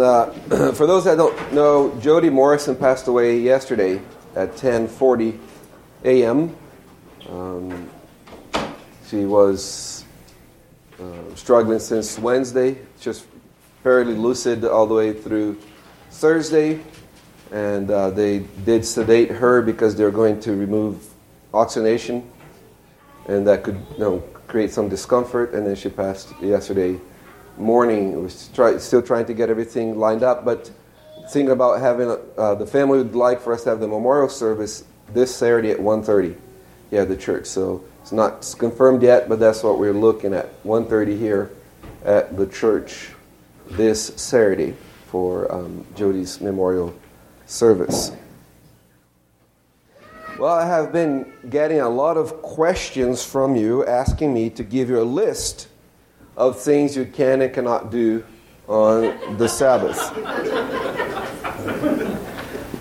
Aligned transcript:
And 0.00 0.08
uh, 0.08 0.72
for 0.72 0.86
those 0.86 1.04
that 1.04 1.18
don't 1.18 1.52
know, 1.52 1.94
Jody 2.00 2.30
Morrison 2.30 2.74
passed 2.74 3.06
away 3.06 3.38
yesterday 3.38 4.00
at 4.34 4.56
10:40 4.56 5.38
a.m. 6.04 6.56
Um, 7.28 7.90
she 9.06 9.26
was 9.26 10.06
uh, 10.98 11.34
struggling 11.34 11.80
since 11.80 12.18
Wednesday, 12.18 12.78
just 12.98 13.26
fairly 13.82 14.14
lucid 14.14 14.64
all 14.64 14.86
the 14.86 14.94
way 14.94 15.12
through 15.12 15.58
Thursday, 16.10 16.80
and 17.52 17.90
uh, 17.90 18.08
they 18.08 18.38
did 18.64 18.86
sedate 18.86 19.30
her 19.30 19.60
because 19.60 19.96
they're 19.96 20.10
going 20.10 20.40
to 20.40 20.52
remove 20.52 21.12
oxygenation, 21.52 22.26
and 23.26 23.46
that 23.46 23.62
could 23.64 23.78
you 23.92 23.98
know, 23.98 24.18
create 24.48 24.70
some 24.72 24.88
discomfort. 24.88 25.52
And 25.52 25.66
then 25.66 25.76
she 25.76 25.90
passed 25.90 26.32
yesterday 26.40 26.98
morning. 27.60 28.22
We're 28.22 28.30
try, 28.54 28.78
still 28.78 29.02
trying 29.02 29.26
to 29.26 29.34
get 29.34 29.50
everything 29.50 29.98
lined 29.98 30.22
up, 30.22 30.44
but 30.44 30.70
thinking 31.30 31.52
about 31.52 31.80
having 31.80 32.16
uh, 32.36 32.54
the 32.54 32.66
family 32.66 32.98
would 32.98 33.14
like 33.14 33.40
for 33.40 33.52
us 33.52 33.64
to 33.64 33.70
have 33.70 33.80
the 33.80 33.88
memorial 33.88 34.28
service 34.28 34.84
this 35.12 35.34
Saturday 35.34 35.70
at 35.70 35.78
1:30 35.78 36.36
here 36.90 37.02
at 37.02 37.08
the 37.08 37.16
church. 37.16 37.46
So 37.46 37.84
it's 38.02 38.12
not 38.12 38.54
confirmed 38.58 39.02
yet, 39.02 39.28
but 39.28 39.38
that's 39.38 39.62
what 39.62 39.78
we're 39.78 39.92
looking 39.92 40.34
at 40.34 40.48
1:30 40.64 41.18
here 41.18 41.50
at 42.04 42.36
the 42.36 42.46
church 42.46 43.10
this 43.70 44.06
Saturday 44.16 44.74
for 45.06 45.52
um, 45.52 45.84
Jody's 45.94 46.40
memorial 46.40 46.94
service. 47.46 48.12
Well, 50.38 50.54
I 50.54 50.66
have 50.66 50.90
been 50.90 51.30
getting 51.50 51.80
a 51.80 51.88
lot 51.88 52.16
of 52.16 52.40
questions 52.40 53.22
from 53.22 53.56
you 53.56 53.84
asking 53.84 54.32
me 54.32 54.48
to 54.50 54.64
give 54.64 54.88
you 54.88 55.00
a 55.00 55.04
list 55.04 55.68
of 56.40 56.58
things 56.58 56.96
you 56.96 57.04
can 57.04 57.42
and 57.42 57.52
cannot 57.52 57.90
do 57.90 58.24
on 58.66 59.36
the 59.36 59.46
Sabbath. 59.46 59.98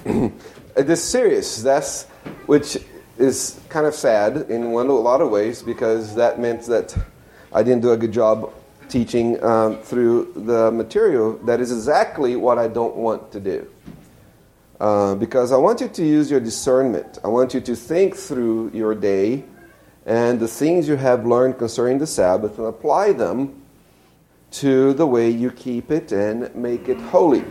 this 0.75 1.03
serious. 1.03 1.61
That's 1.61 2.05
which 2.45 2.77
is 3.17 3.59
kind 3.67 3.85
of 3.85 3.93
sad 3.93 4.49
in 4.49 4.71
one 4.71 4.87
a 4.87 4.93
lot 4.93 5.19
of 5.19 5.29
ways 5.29 5.61
because 5.61 6.15
that 6.15 6.39
meant 6.39 6.61
that 6.67 6.97
I 7.51 7.61
didn't 7.61 7.81
do 7.81 7.91
a 7.91 7.97
good 7.97 8.13
job 8.13 8.53
teaching 8.87 9.43
um, 9.43 9.79
through 9.79 10.31
the 10.37 10.71
material. 10.71 11.33
That 11.39 11.59
is 11.59 11.73
exactly 11.73 12.37
what 12.37 12.57
I 12.57 12.69
don't 12.69 12.95
want 12.95 13.29
to 13.33 13.41
do. 13.41 13.67
Uh, 14.79 15.15
because 15.15 15.51
I 15.51 15.57
want 15.57 15.81
you 15.81 15.89
to 15.89 16.05
use 16.05 16.31
your 16.31 16.39
discernment. 16.39 17.19
I 17.25 17.27
want 17.27 17.53
you 17.53 17.59
to 17.59 17.75
think 17.75 18.15
through 18.15 18.71
your 18.73 18.95
day 18.95 19.43
and 20.05 20.39
the 20.39 20.47
things 20.47 20.87
you 20.87 20.95
have 20.95 21.25
learned 21.25 21.57
concerning 21.57 21.99
the 21.99 22.07
Sabbath 22.07 22.57
and 22.57 22.67
apply 22.67 23.13
them 23.13 23.61
to 24.51 24.93
the 24.93 25.05
way 25.05 25.29
you 25.29 25.51
keep 25.51 25.91
it 25.91 26.11
and 26.11 26.53
make 26.55 26.89
it 26.89 26.99
holy. 26.99 27.43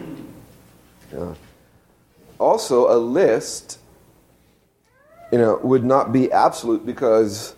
Uh, 1.17 1.35
also, 2.39 2.93
a 2.93 2.99
list 2.99 3.79
you 5.31 5.39
know, 5.39 5.59
would 5.63 5.85
not 5.85 6.13
be 6.13 6.33
absolute 6.33 6.85
because 6.87 7.55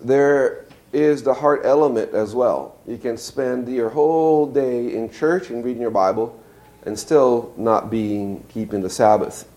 there 0.00 0.64
is 0.92 1.22
the 1.22 1.34
heart 1.34 1.62
element 1.64 2.14
as 2.14 2.34
well. 2.34 2.78
You 2.86 2.96
can 2.96 3.18
spend 3.18 3.68
your 3.68 3.90
whole 3.90 4.46
day 4.46 4.94
in 4.94 5.10
church 5.10 5.50
and 5.50 5.64
reading 5.64 5.82
your 5.82 5.90
Bible 5.90 6.42
and 6.84 6.98
still 6.98 7.52
not 7.56 7.90
being 7.90 8.44
keeping 8.48 8.80
the 8.80 8.90
Sabbath 8.90 9.48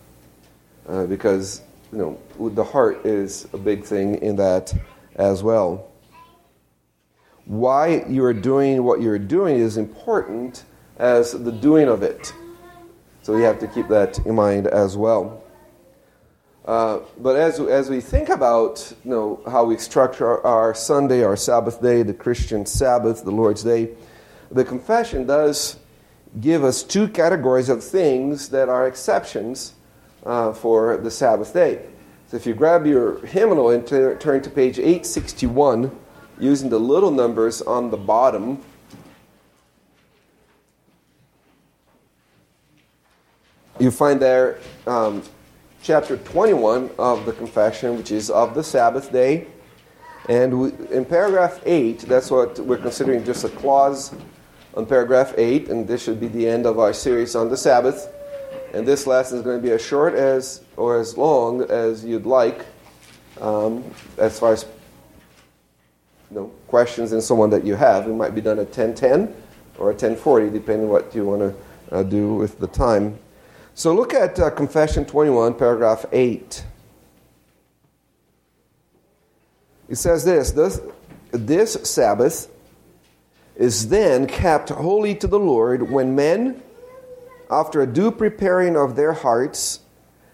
uh, 0.87 1.05
because 1.05 1.61
you 1.91 1.97
know 1.97 2.49
the 2.49 2.63
heart 2.63 3.05
is 3.05 3.47
a 3.53 3.57
big 3.57 3.83
thing 3.83 4.15
in 4.15 4.35
that 4.37 4.73
as 5.15 5.43
well. 5.43 5.91
Why 7.45 8.05
you 8.07 8.23
are 8.25 8.33
doing 8.33 8.83
what 8.83 9.01
you're 9.01 9.19
doing 9.19 9.57
is 9.57 9.77
important 9.77 10.65
as 10.97 11.31
the 11.31 11.51
doing 11.51 11.87
of 11.87 12.03
it. 12.03 12.33
So 13.21 13.35
you 13.35 13.43
have 13.43 13.59
to 13.59 13.67
keep 13.67 13.87
that 13.87 14.19
in 14.19 14.35
mind 14.35 14.67
as 14.67 14.95
well. 14.95 15.43
Uh, 16.65 16.99
but 17.17 17.35
as, 17.35 17.59
as 17.59 17.89
we 17.89 17.99
think 17.99 18.29
about 18.29 18.93
you 19.03 19.09
know, 19.09 19.41
how 19.47 19.63
we 19.63 19.75
structure 19.77 20.27
our, 20.27 20.45
our, 20.45 20.73
Sunday, 20.75 21.23
our 21.23 21.35
Sabbath 21.35 21.81
day, 21.81 22.03
the 22.03 22.13
Christian 22.13 22.65
Sabbath, 22.65 23.23
the 23.23 23.31
Lord's 23.31 23.63
Day, 23.63 23.89
the 24.51 24.63
confession 24.63 25.25
does 25.25 25.77
give 26.39 26.63
us 26.63 26.83
two 26.83 27.07
categories 27.07 27.69
of 27.69 27.83
things 27.83 28.49
that 28.49 28.69
are 28.69 28.87
exceptions 28.87 29.73
uh, 30.25 30.53
for 30.53 30.97
the 30.97 31.11
Sabbath 31.11 31.53
day. 31.53 31.85
So 32.27 32.37
if 32.37 32.45
you 32.45 32.53
grab 32.53 32.85
your 32.85 33.25
hymnal 33.25 33.71
and 33.71 33.85
t- 33.85 34.13
turn 34.19 34.41
to 34.43 34.49
page 34.49 34.77
861, 34.77 35.91
using 36.39 36.69
the 36.69 36.79
little 36.79 37.11
numbers 37.11 37.61
on 37.61 37.89
the 37.91 37.97
bottom, 37.97 38.63
you 43.79 43.91
find 43.91 44.21
there 44.21 44.59
um, 44.87 45.23
chapter 45.81 46.17
21 46.17 46.91
of 46.97 47.25
the 47.25 47.33
confession, 47.33 47.97
which 47.97 48.11
is 48.11 48.29
of 48.29 48.53
the 48.53 48.63
Sabbath 48.63 49.11
day. 49.11 49.47
And 50.27 50.61
we, 50.61 50.71
in 50.91 51.05
paragraph 51.05 51.59
8, 51.65 52.01
that's 52.01 52.29
what 52.29 52.59
we're 52.59 52.77
considering 52.77 53.23
just 53.23 53.43
a 53.43 53.49
clause 53.49 54.13
on 54.75 54.85
paragraph 54.85 55.33
8, 55.37 55.69
and 55.69 55.87
this 55.87 56.03
should 56.03 56.19
be 56.19 56.27
the 56.27 56.47
end 56.47 56.65
of 56.65 56.77
our 56.77 56.93
series 56.93 57.35
on 57.35 57.49
the 57.49 57.57
Sabbath. 57.57 58.13
And 58.73 58.87
this 58.87 59.07
lesson 59.07 59.37
is 59.37 59.43
going 59.43 59.57
to 59.57 59.63
be 59.63 59.71
as 59.71 59.83
short 59.83 60.13
as 60.13 60.61
or 60.77 60.99
as 60.99 61.17
long 61.17 61.63
as 61.63 62.05
you'd 62.05 62.25
like, 62.25 62.65
um, 63.41 63.83
as 64.17 64.39
far 64.39 64.53
as 64.53 64.65
you 66.29 66.37
know, 66.37 66.51
questions 66.67 67.11
and 67.11 67.23
so 67.23 67.41
on 67.41 67.49
that 67.49 67.63
you 67.63 67.75
have. 67.75 68.07
It 68.07 68.13
might 68.13 68.35
be 68.35 68.41
done 68.41 68.59
at 68.59 68.67
1010 68.67 69.33
or 69.77 69.89
at 69.89 70.01
1040, 70.01 70.49
depending 70.49 70.89
what 70.89 71.15
you 71.15 71.25
want 71.25 71.41
to 71.41 71.95
uh, 71.95 72.03
do 72.03 72.35
with 72.35 72.59
the 72.59 72.67
time. 72.67 73.17
So 73.73 73.93
look 73.95 74.13
at 74.13 74.39
uh, 74.39 74.49
Confession 74.51 75.05
21, 75.05 75.55
paragraph 75.55 76.05
8. 76.11 76.65
It 79.89 79.95
says 79.95 80.23
this, 80.23 80.51
this 80.51 80.81
This 81.31 81.73
Sabbath 81.83 82.49
is 83.55 83.89
then 83.89 84.27
kept 84.27 84.69
holy 84.69 85.15
to 85.15 85.27
the 85.27 85.39
Lord 85.39 85.89
when 85.89 86.15
men, 86.15 86.61
after 87.49 87.81
a 87.81 87.87
due 87.87 88.11
preparing 88.11 88.75
of 88.75 88.95
their 88.95 89.13
hearts 89.13 89.81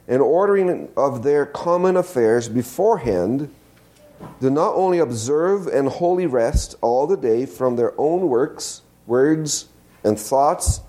and 0.08 0.22
ordering 0.22 0.90
of 0.96 1.24
their 1.24 1.46
common 1.46 1.98
affairs 1.98 2.50
beforehand, 2.50 3.54
do 4.40 4.50
not 4.50 4.76
only 4.76 5.00
observe 5.00 5.68
and 5.68 5.88
wholly 5.88 6.26
rest 6.26 6.76
all 6.82 7.08
the 7.08 7.18
day 7.18 7.46
from 7.46 7.76
their 7.76 7.94
own 8.00 8.28
works, 8.30 8.82
words, 9.08 9.68
and 10.04 10.20
thoughts 10.20 10.82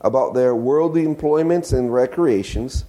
about 0.00 0.34
their 0.34 0.54
worldly 0.54 1.04
employments 1.04 1.72
and 1.72 1.92
recreations, 1.92 2.84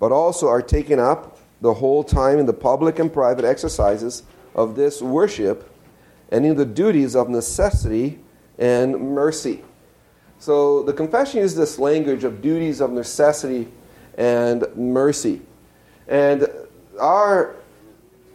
but 0.00 0.12
also 0.12 0.48
are 0.48 0.62
taken 0.62 0.98
up 0.98 1.38
the 1.60 1.74
whole 1.74 2.02
time 2.02 2.38
in 2.38 2.46
the 2.46 2.52
public 2.52 2.98
and 2.98 3.12
private 3.12 3.44
exercises 3.44 4.24
of 4.54 4.74
this 4.74 5.00
worship 5.00 5.70
and 6.30 6.44
in 6.44 6.56
the 6.56 6.66
duties 6.66 7.14
of 7.14 7.28
necessity 7.28 8.18
and 8.58 8.98
mercy. 8.98 9.62
So 10.42 10.82
the 10.82 10.92
confession 10.92 11.38
uses 11.38 11.56
this 11.56 11.78
language 11.78 12.24
of 12.24 12.42
duties 12.42 12.80
of 12.80 12.90
necessity 12.90 13.68
and 14.18 14.66
mercy. 14.74 15.40
And 16.08 16.48
our 16.98 17.54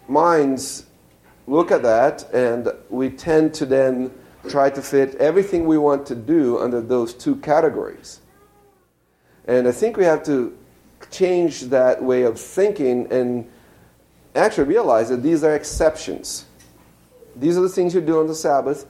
minds 0.07 0.85
look 1.47 1.69
at 1.69 1.83
that, 1.83 2.31
and 2.33 2.71
we 2.89 3.09
tend 3.09 3.53
to 3.55 3.65
then 3.65 4.09
try 4.47 4.69
to 4.69 4.81
fit 4.81 5.15
everything 5.15 5.67
we 5.67 5.77
want 5.77 6.05
to 6.05 6.15
do 6.15 6.59
under 6.59 6.79
those 6.79 7.13
two 7.13 7.35
categories. 7.35 8.21
And 9.43 9.67
I 9.67 9.73
think 9.73 9.97
we 9.97 10.05
have 10.05 10.23
to 10.27 10.57
change 11.11 11.63
that 11.63 12.01
way 12.01 12.21
of 12.21 12.39
thinking 12.39 13.11
and 13.11 13.51
actually 14.33 14.69
realize 14.69 15.09
that 15.09 15.23
these 15.23 15.43
are 15.43 15.55
exceptions. 15.55 16.45
These 17.35 17.57
are 17.57 17.61
the 17.61 17.67
things 17.67 17.93
you 17.93 17.99
do 17.99 18.21
on 18.21 18.27
the 18.27 18.35
Sabbath. 18.35 18.85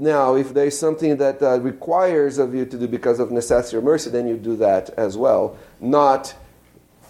Now, 0.00 0.36
if 0.36 0.54
there's 0.54 0.78
something 0.78 1.16
that 1.16 1.42
uh, 1.42 1.60
requires 1.60 2.38
of 2.38 2.54
you 2.54 2.64
to 2.64 2.78
do 2.78 2.86
because 2.86 3.18
of 3.18 3.32
necessity 3.32 3.76
or 3.76 3.82
mercy, 3.82 4.10
then 4.10 4.28
you 4.28 4.36
do 4.36 4.56
that 4.56 4.90
as 4.90 5.16
well. 5.16 5.58
Not 5.80 6.34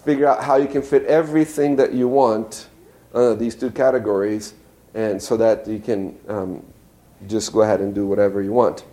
figure 0.03 0.27
out 0.27 0.43
how 0.43 0.55
you 0.55 0.67
can 0.67 0.81
fit 0.81 1.05
everything 1.05 1.75
that 1.75 1.93
you 1.93 2.07
want 2.07 2.67
under 3.13 3.35
these 3.35 3.55
two 3.55 3.69
categories, 3.69 4.53
and 4.95 5.21
so 5.21 5.37
that 5.37 5.67
you 5.67 5.79
can 5.79 6.17
um, 6.27 6.65
just 7.27 7.53
go 7.53 7.61
ahead 7.61 7.79
and 7.79 7.93
do 7.93 8.07
whatever 8.07 8.41
you 8.41 8.51
want. 8.51 8.83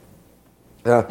Uh, 0.85 1.03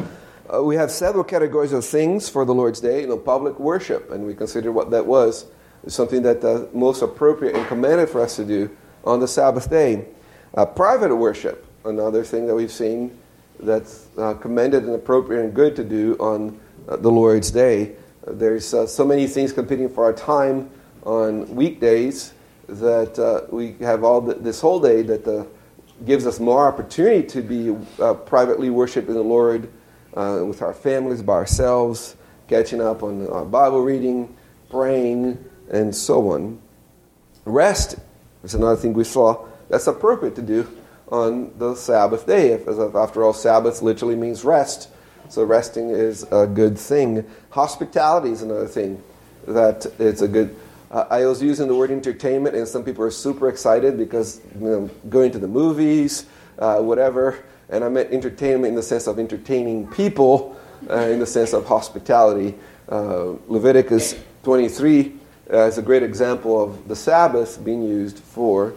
uh, 0.52 0.62
we 0.62 0.76
have 0.76 0.90
several 0.90 1.24
categories 1.24 1.72
of 1.72 1.84
things 1.84 2.28
for 2.28 2.44
the 2.44 2.54
Lord's 2.54 2.80
Day. 2.80 3.00
You 3.00 3.08
know, 3.08 3.18
public 3.18 3.58
worship, 3.58 4.12
and 4.12 4.24
we 4.24 4.34
consider 4.34 4.70
what 4.70 4.90
that 4.90 5.06
was 5.06 5.46
something 5.88 6.22
that 6.22 6.44
uh, 6.44 6.66
most 6.72 7.02
appropriate 7.02 7.54
and 7.54 7.66
commanded 7.68 8.08
for 8.08 8.20
us 8.20 8.36
to 8.36 8.44
do 8.44 8.76
on 9.04 9.20
the 9.20 9.28
Sabbath 9.28 9.70
day. 9.70 10.06
Uh, 10.54 10.66
private 10.66 11.14
worship, 11.14 11.65
another 11.86 12.24
thing 12.24 12.46
that 12.46 12.54
we've 12.54 12.72
seen 12.72 13.16
that's 13.60 14.08
uh, 14.18 14.34
commended 14.34 14.84
and 14.84 14.94
appropriate 14.94 15.42
and 15.42 15.54
good 15.54 15.74
to 15.76 15.84
do 15.84 16.14
on 16.20 16.58
uh, 16.88 16.96
the 16.96 17.10
Lord's 17.10 17.50
Day. 17.50 17.96
There's 18.26 18.74
uh, 18.74 18.86
so 18.86 19.04
many 19.04 19.26
things 19.26 19.52
competing 19.52 19.88
for 19.88 20.04
our 20.04 20.12
time 20.12 20.70
on 21.04 21.54
weekdays 21.54 22.32
that 22.68 23.48
we 23.50 23.72
have 23.80 24.02
all 24.02 24.20
the, 24.20 24.34
this 24.34 24.60
whole 24.60 24.80
day 24.80 25.02
that 25.02 25.24
the 25.24 25.46
gives 26.04 26.26
us 26.26 26.38
more 26.38 26.68
opportunity 26.68 27.26
to 27.26 27.40
be 27.40 27.74
uh, 28.02 28.14
privately 28.14 28.70
worshiping 28.70 29.14
the 29.14 29.22
Lord 29.22 29.70
uh, 30.14 30.42
with 30.44 30.62
our 30.62 30.74
families, 30.74 31.22
by 31.22 31.34
ourselves, 31.34 32.16
catching 32.48 32.80
up 32.80 33.02
on 33.02 33.26
our 33.28 33.44
Bible 33.44 33.82
reading, 33.82 34.34
praying, 34.70 35.42
and 35.70 35.94
so 35.94 36.32
on. 36.32 36.60
Rest 37.44 37.96
is 38.44 38.54
another 38.54 38.76
thing 38.76 38.92
we 38.92 39.04
saw 39.04 39.46
that's 39.68 39.86
appropriate 39.86 40.34
to 40.36 40.42
do 40.42 40.68
on 41.08 41.52
the 41.58 41.74
Sabbath 41.74 42.26
day. 42.26 42.52
After 42.54 43.24
all, 43.24 43.32
Sabbath 43.32 43.82
literally 43.82 44.16
means 44.16 44.44
rest. 44.44 44.88
So 45.28 45.44
resting 45.44 45.90
is 45.90 46.24
a 46.30 46.46
good 46.46 46.78
thing. 46.78 47.24
Hospitality 47.50 48.30
is 48.30 48.42
another 48.42 48.66
thing 48.66 49.02
that 49.46 49.86
it's 49.98 50.22
a 50.22 50.28
good. 50.28 50.54
Uh, 50.90 51.04
I 51.10 51.26
was 51.26 51.42
using 51.42 51.66
the 51.66 51.74
word 51.74 51.90
entertainment, 51.90 52.54
and 52.54 52.66
some 52.66 52.84
people 52.84 53.04
are 53.04 53.10
super 53.10 53.48
excited 53.48 53.98
because 53.98 54.40
you 54.54 54.68
know, 54.68 54.90
going 55.08 55.32
to 55.32 55.38
the 55.38 55.48
movies, 55.48 56.26
uh, 56.58 56.78
whatever. 56.78 57.44
And 57.68 57.82
I 57.82 57.88
meant 57.88 58.12
entertainment 58.12 58.66
in 58.66 58.74
the 58.76 58.82
sense 58.82 59.08
of 59.08 59.18
entertaining 59.18 59.88
people, 59.88 60.56
uh, 60.88 60.98
in 60.98 61.18
the 61.18 61.26
sense 61.26 61.52
of 61.52 61.66
hospitality. 61.66 62.54
Uh, 62.88 63.32
Leviticus 63.48 64.14
23 64.44 65.12
uh, 65.52 65.58
is 65.58 65.78
a 65.78 65.82
great 65.82 66.04
example 66.04 66.62
of 66.62 66.86
the 66.86 66.94
Sabbath 66.94 67.64
being 67.64 67.82
used 67.82 68.20
for 68.20 68.74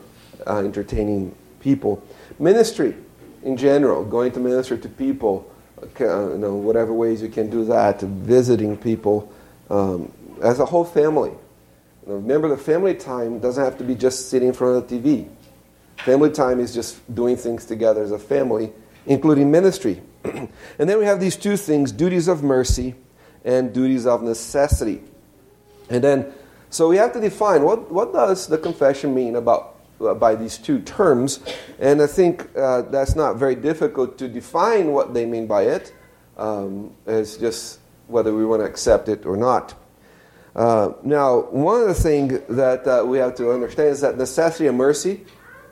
uh, 0.47 0.57
entertaining 0.57 1.35
people. 1.59 2.03
Ministry 2.39 2.95
in 3.43 3.57
general, 3.57 4.03
going 4.03 4.31
to 4.31 4.39
minister 4.39 4.77
to 4.77 4.89
people, 4.89 5.51
you 5.99 6.37
know, 6.37 6.55
whatever 6.55 6.93
ways 6.93 7.21
you 7.21 7.29
can 7.29 7.49
do 7.49 7.65
that, 7.65 8.01
visiting 8.01 8.77
people 8.77 9.31
um, 9.69 10.11
as 10.41 10.59
a 10.59 10.65
whole 10.65 10.85
family. 10.85 11.31
You 11.31 12.07
know, 12.07 12.15
remember, 12.15 12.47
the 12.47 12.57
family 12.57 12.95
time 12.95 13.39
doesn't 13.39 13.63
have 13.63 13.77
to 13.77 13.83
be 13.83 13.95
just 13.95 14.29
sitting 14.29 14.49
in 14.49 14.53
front 14.53 14.77
of 14.77 14.87
the 14.87 14.99
TV. 14.99 15.29
Family 15.97 16.31
time 16.31 16.59
is 16.59 16.73
just 16.73 17.13
doing 17.13 17.35
things 17.35 17.65
together 17.65 18.03
as 18.03 18.11
a 18.11 18.19
family, 18.19 18.71
including 19.05 19.51
ministry. 19.51 20.01
and 20.23 20.49
then 20.77 20.97
we 20.97 21.05
have 21.05 21.19
these 21.19 21.35
two 21.35 21.57
things 21.57 21.91
duties 21.91 22.27
of 22.27 22.41
mercy 22.41 22.95
and 23.43 23.73
duties 23.73 24.05
of 24.05 24.23
necessity. 24.23 25.01
And 25.89 26.03
then, 26.03 26.33
so 26.69 26.87
we 26.87 26.97
have 26.97 27.13
to 27.13 27.19
define 27.19 27.63
what, 27.63 27.91
what 27.91 28.13
does 28.13 28.47
the 28.47 28.57
confession 28.57 29.13
mean 29.13 29.35
about 29.35 29.63
uh, 29.63 29.78
by 29.99 30.35
these 30.35 30.57
two 30.57 30.79
terms, 30.81 31.39
and 31.79 32.01
I 32.01 32.07
think 32.07 32.49
uh, 32.57 32.83
that's 32.83 33.15
not 33.15 33.35
very 33.35 33.55
difficult 33.55 34.17
to 34.19 34.27
define 34.27 34.91
what 34.91 35.13
they 35.13 35.25
mean 35.25 35.47
by 35.47 35.63
it. 35.63 35.93
Um, 36.37 36.93
it's 37.05 37.37
just 37.37 37.79
whether 38.07 38.33
we 38.33 38.45
want 38.45 38.61
to 38.61 38.65
accept 38.65 39.09
it 39.09 39.25
or 39.25 39.35
not. 39.35 39.73
Uh, 40.55 40.93
now, 41.03 41.41
one 41.51 41.81
of 41.81 41.87
the 41.87 41.93
things 41.93 42.39
that 42.49 42.87
uh, 42.87 43.03
we 43.05 43.17
have 43.17 43.35
to 43.35 43.51
understand 43.51 43.89
is 43.89 44.01
that 44.01 44.17
necessity 44.17 44.67
and 44.67 44.77
mercy 44.77 45.25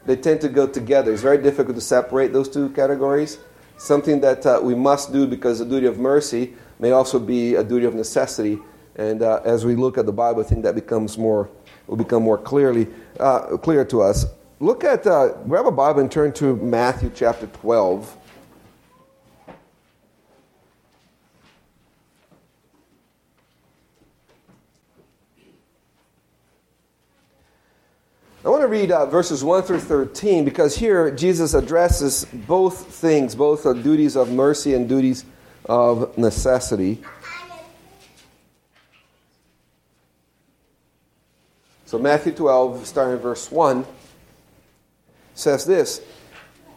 they 0.08 0.16
tend 0.16 0.40
to 0.42 0.50
go 0.50 0.66
together. 0.66 1.12
It's 1.12 1.22
very 1.22 1.38
difficult 1.38 1.76
to 1.76 1.82
separate 1.82 2.32
those 2.32 2.48
two 2.48 2.70
categories. 2.70 3.40
Something 3.78 4.22
that 4.22 4.46
uh, 4.46 4.60
we 4.64 4.74
must 4.74 5.12
do 5.12 5.28
because 5.28 5.60
the 5.60 5.66
duty 5.66 5.86
of 5.86 6.00
mercy 6.00 6.54
may 6.80 6.92
also 6.92 7.20
be 7.20 7.56
a 7.56 7.64
duty 7.64 7.86
of 7.86 7.94
necessity. 7.94 8.58
And 8.96 9.22
uh, 9.22 9.42
as 9.44 9.66
we 9.66 9.76
look 9.76 9.98
at 9.98 10.06
the 10.06 10.14
Bible, 10.14 10.42
I 10.42 10.46
think 10.46 10.64
that 10.64 10.76
becomes 10.76 11.18
more 11.18 11.50
will 11.88 11.98
become 11.98 12.24
more 12.24 12.38
clearly 12.38 12.88
uh, 13.20 13.58
clear 13.58 13.86
to 13.86 14.02
us. 14.02 14.26
Look 14.60 14.84
at 14.84 15.06
uh, 15.06 15.34
grab 15.48 15.68
a 15.68 15.72
Bible 15.72 16.02
and 16.02 16.12
turn 16.12 16.34
to 16.34 16.56
Matthew 16.56 17.12
chapter 17.14 17.48
twelve. 17.48 18.16
I 28.48 28.50
want 28.50 28.62
to 28.62 28.68
read 28.68 28.92
uh, 28.92 29.06
verses 29.08 29.44
1 29.44 29.64
through 29.64 29.82
13 29.82 30.46
because 30.46 30.78
here 30.78 31.12
Jesus 31.12 31.54
addresses 31.54 32.26
both 32.32 32.88
things, 32.94 33.36
both 33.36 33.64
the 33.64 33.74
duties 33.74 34.16
of 34.16 34.32
mercy 34.32 34.74
and 34.74 34.88
duties 34.88 35.26
of 35.66 36.18
necessity. 36.18 37.04
So, 41.88 41.98
Matthew 41.98 42.34
12, 42.34 42.86
starting 42.86 43.18
verse 43.18 43.50
1, 43.50 43.86
says 45.36 45.64
this 45.64 46.02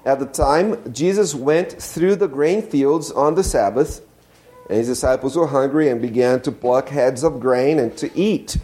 At 0.05 0.21
the 0.21 0.27
time, 0.27 0.93
Jesus 0.93 1.35
went 1.35 1.73
through 1.83 2.15
the 2.15 2.29
grain 2.29 2.63
fields 2.63 3.11
on 3.11 3.35
the 3.35 3.43
Sabbath, 3.43 4.03
and 4.69 4.79
his 4.79 4.87
disciples 4.87 5.37
were 5.37 5.49
hungry 5.49 5.89
and 5.89 6.01
began 6.01 6.41
to 6.43 6.53
pluck 6.53 6.91
heads 6.91 7.25
of 7.25 7.41
grain 7.41 7.81
and 7.81 7.97
to 7.99 8.17
eat. 8.17 8.57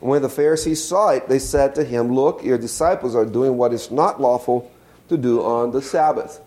When 0.00 0.20
the 0.20 0.28
Pharisees 0.28 0.84
saw 0.84 1.08
it, 1.12 1.26
they 1.30 1.38
said 1.38 1.74
to 1.76 1.84
him, 1.84 2.12
Look, 2.12 2.44
your 2.44 2.58
disciples 2.58 3.14
are 3.14 3.24
doing 3.24 3.56
what 3.56 3.72
is 3.72 3.90
not 3.90 4.20
lawful 4.20 4.70
to 5.08 5.16
do 5.16 5.42
on 5.42 5.70
the 5.70 5.80
Sabbath. 5.80 6.42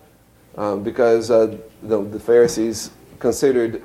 Um, 0.55 0.83
because 0.83 1.31
uh, 1.31 1.57
the, 1.81 2.03
the, 2.03 2.19
Pharisees 2.19 2.91
considered 3.17 3.81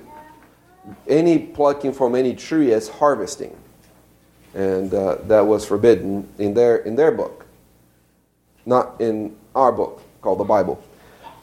any 1.08 1.38
plucking 1.38 1.94
from 1.94 2.14
any 2.14 2.34
tree 2.34 2.74
as 2.74 2.90
harvesting. 2.90 3.56
And 4.54 4.92
uh, 4.92 5.16
that 5.26 5.46
was 5.46 5.64
forbidden 5.64 6.28
in 6.38 6.54
their, 6.54 6.78
in 6.78 6.96
their 6.96 7.12
book. 7.12 7.46
Not 8.66 9.00
in 9.00 9.36
our 9.54 9.72
book, 9.72 10.02
called 10.22 10.40
the 10.40 10.44
Bible. 10.44 10.82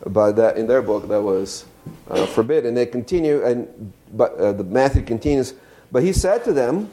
But 0.05 0.33
that 0.33 0.57
in 0.57 0.67
their 0.67 0.81
book, 0.81 1.07
that 1.07 1.21
was 1.21 1.65
uh, 2.09 2.25
forbidden. 2.27 2.75
They 2.75 2.85
continue, 2.85 3.43
and 3.43 3.93
but 4.13 4.35
uh, 4.35 4.53
the 4.53 4.63
Matthew 4.63 5.03
continues. 5.03 5.53
But 5.91 6.03
he 6.03 6.13
said 6.13 6.43
to 6.43 6.53
them, 6.53 6.91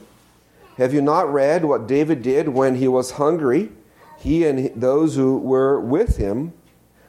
have 0.76 0.92
you 0.92 1.00
not 1.00 1.32
read 1.32 1.64
what 1.64 1.86
David 1.86 2.22
did 2.22 2.48
when 2.48 2.74
he 2.76 2.88
was 2.88 3.12
hungry, 3.12 3.70
he 4.18 4.44
and 4.44 4.70
those 4.80 5.14
who 5.14 5.38
were 5.38 5.78
with 5.80 6.16
him, 6.16 6.52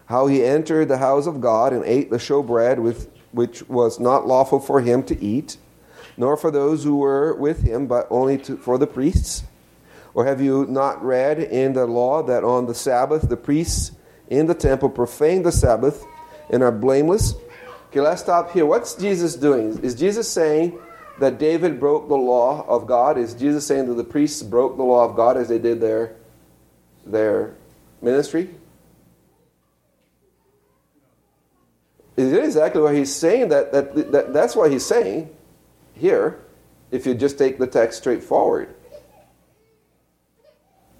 how 0.06 0.28
he 0.28 0.44
entered 0.44 0.88
the 0.88 1.00
house 1.00 1.26
of 1.26 1.42
God 1.42 1.74
and 1.74 1.84
ate 1.84 2.12
the 2.12 2.18
showbread 2.18 2.78
with, 2.78 3.10
which 3.32 3.68
was 3.68 4.00
not 4.00 4.28
lawful 4.28 4.60
for 4.60 4.82
him 4.82 5.02
to 5.04 5.20
eat, 5.20 5.58
nor 6.18 6.38
for 6.38 6.52
those 6.52 6.84
who 6.84 6.98
were 6.98 7.36
with 7.36 7.62
him, 7.62 7.88
but 7.88 8.08
only 8.10 8.38
to, 8.40 8.58
for 8.58 8.78
the 8.78 8.88
priests? 8.88 9.44
Or 10.14 10.26
have 10.26 10.42
you 10.42 10.66
not 10.68 11.04
read 11.04 11.40
in 11.40 11.74
the 11.74 11.86
law 11.86 12.24
that 12.24 12.44
on 12.44 12.68
the 12.68 12.76
Sabbath 12.76 13.28
the 13.28 13.38
priests 13.38 13.92
in 14.30 14.46
the 14.46 14.56
temple 14.56 14.90
profane 14.90 15.44
the 15.44 15.52
Sabbath 15.52 16.06
and 16.50 16.64
are 16.64 16.72
blameless? 16.72 17.36
Okay, 17.90 18.00
let's 18.00 18.22
stop 18.22 18.52
here. 18.52 18.66
What's 18.66 18.96
Jesus 18.96 19.36
doing? 19.36 19.80
Is 19.84 19.96
Jesus 19.96 20.30
saying, 20.30 20.80
that 21.18 21.38
David 21.38 21.80
broke 21.80 22.08
the 22.08 22.16
law 22.16 22.66
of 22.68 22.88
God? 22.88 23.18
Is 23.18 23.34
Jesus 23.34 23.66
saying 23.66 23.88
that 23.88 23.94
the 23.96 24.04
priests 24.04 24.44
broke 24.44 24.78
the 24.78 24.84
law 24.84 25.08
of 25.08 25.16
God 25.16 25.38
as 25.38 25.48
they 25.48 25.60
did 25.60 25.80
their, 25.80 26.16
their 27.06 27.56
ministry? 28.02 28.50
Is 32.18 32.32
it 32.32 32.44
exactly 32.44 32.82
what 32.82 32.96
he's 32.96 33.14
saying? 33.14 33.50
That, 33.50 33.72
that, 33.72 34.12
that, 34.12 34.34
that's 34.34 34.56
what 34.56 34.72
he's 34.72 34.86
saying 34.86 35.30
here, 35.96 36.40
if 36.92 37.06
you 37.06 37.14
just 37.14 37.38
take 37.38 37.58
the 37.58 37.68
text 37.68 38.00
straight 38.00 38.24
forward. 38.24 38.74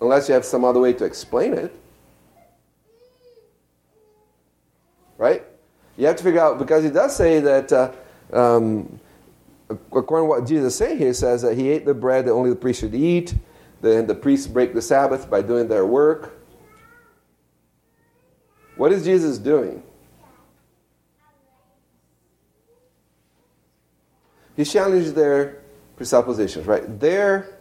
Unless 0.02 0.28
you 0.28 0.34
have 0.34 0.46
some 0.46 0.66
other 0.66 0.80
way 0.80 0.94
to 0.94 1.06
explain 1.06 1.54
it. 1.54 1.78
Right? 5.18 5.44
You 5.98 6.08
have 6.08 6.18
to 6.18 6.24
figure 6.24 6.42
out, 6.42 6.60
because 6.60 6.84
he 6.84 6.90
does 6.90 7.16
say 7.16 7.40
that. 7.40 7.72
Uh, 7.72 7.92
um, 8.34 9.00
according 9.70 10.26
to 10.26 10.30
what 10.30 10.48
Jesus 10.48 10.74
is 10.74 10.78
saying 10.78 10.98
here, 10.98 11.14
says 11.14 11.42
that 11.42 11.56
he 11.56 11.70
ate 11.70 11.86
the 11.86 11.94
bread 11.94 12.26
that 12.26 12.32
only 12.32 12.50
the 12.50 12.56
priest 12.56 12.82
should 12.82 12.96
eat. 12.96 13.36
Then 13.82 14.08
the 14.08 14.16
priests 14.16 14.48
break 14.48 14.74
the 14.74 14.82
Sabbath 14.82 15.30
by 15.30 15.42
doing 15.42 15.68
their 15.68 15.86
work. 15.86 16.38
What 18.78 18.92
is 18.92 19.06
Jesus 19.06 19.38
doing? 19.38 19.84
He 24.56 24.64
challenges 24.64 25.14
their 25.14 25.62
presuppositions, 25.98 26.66
right? 26.66 27.00
Their, 27.00 27.58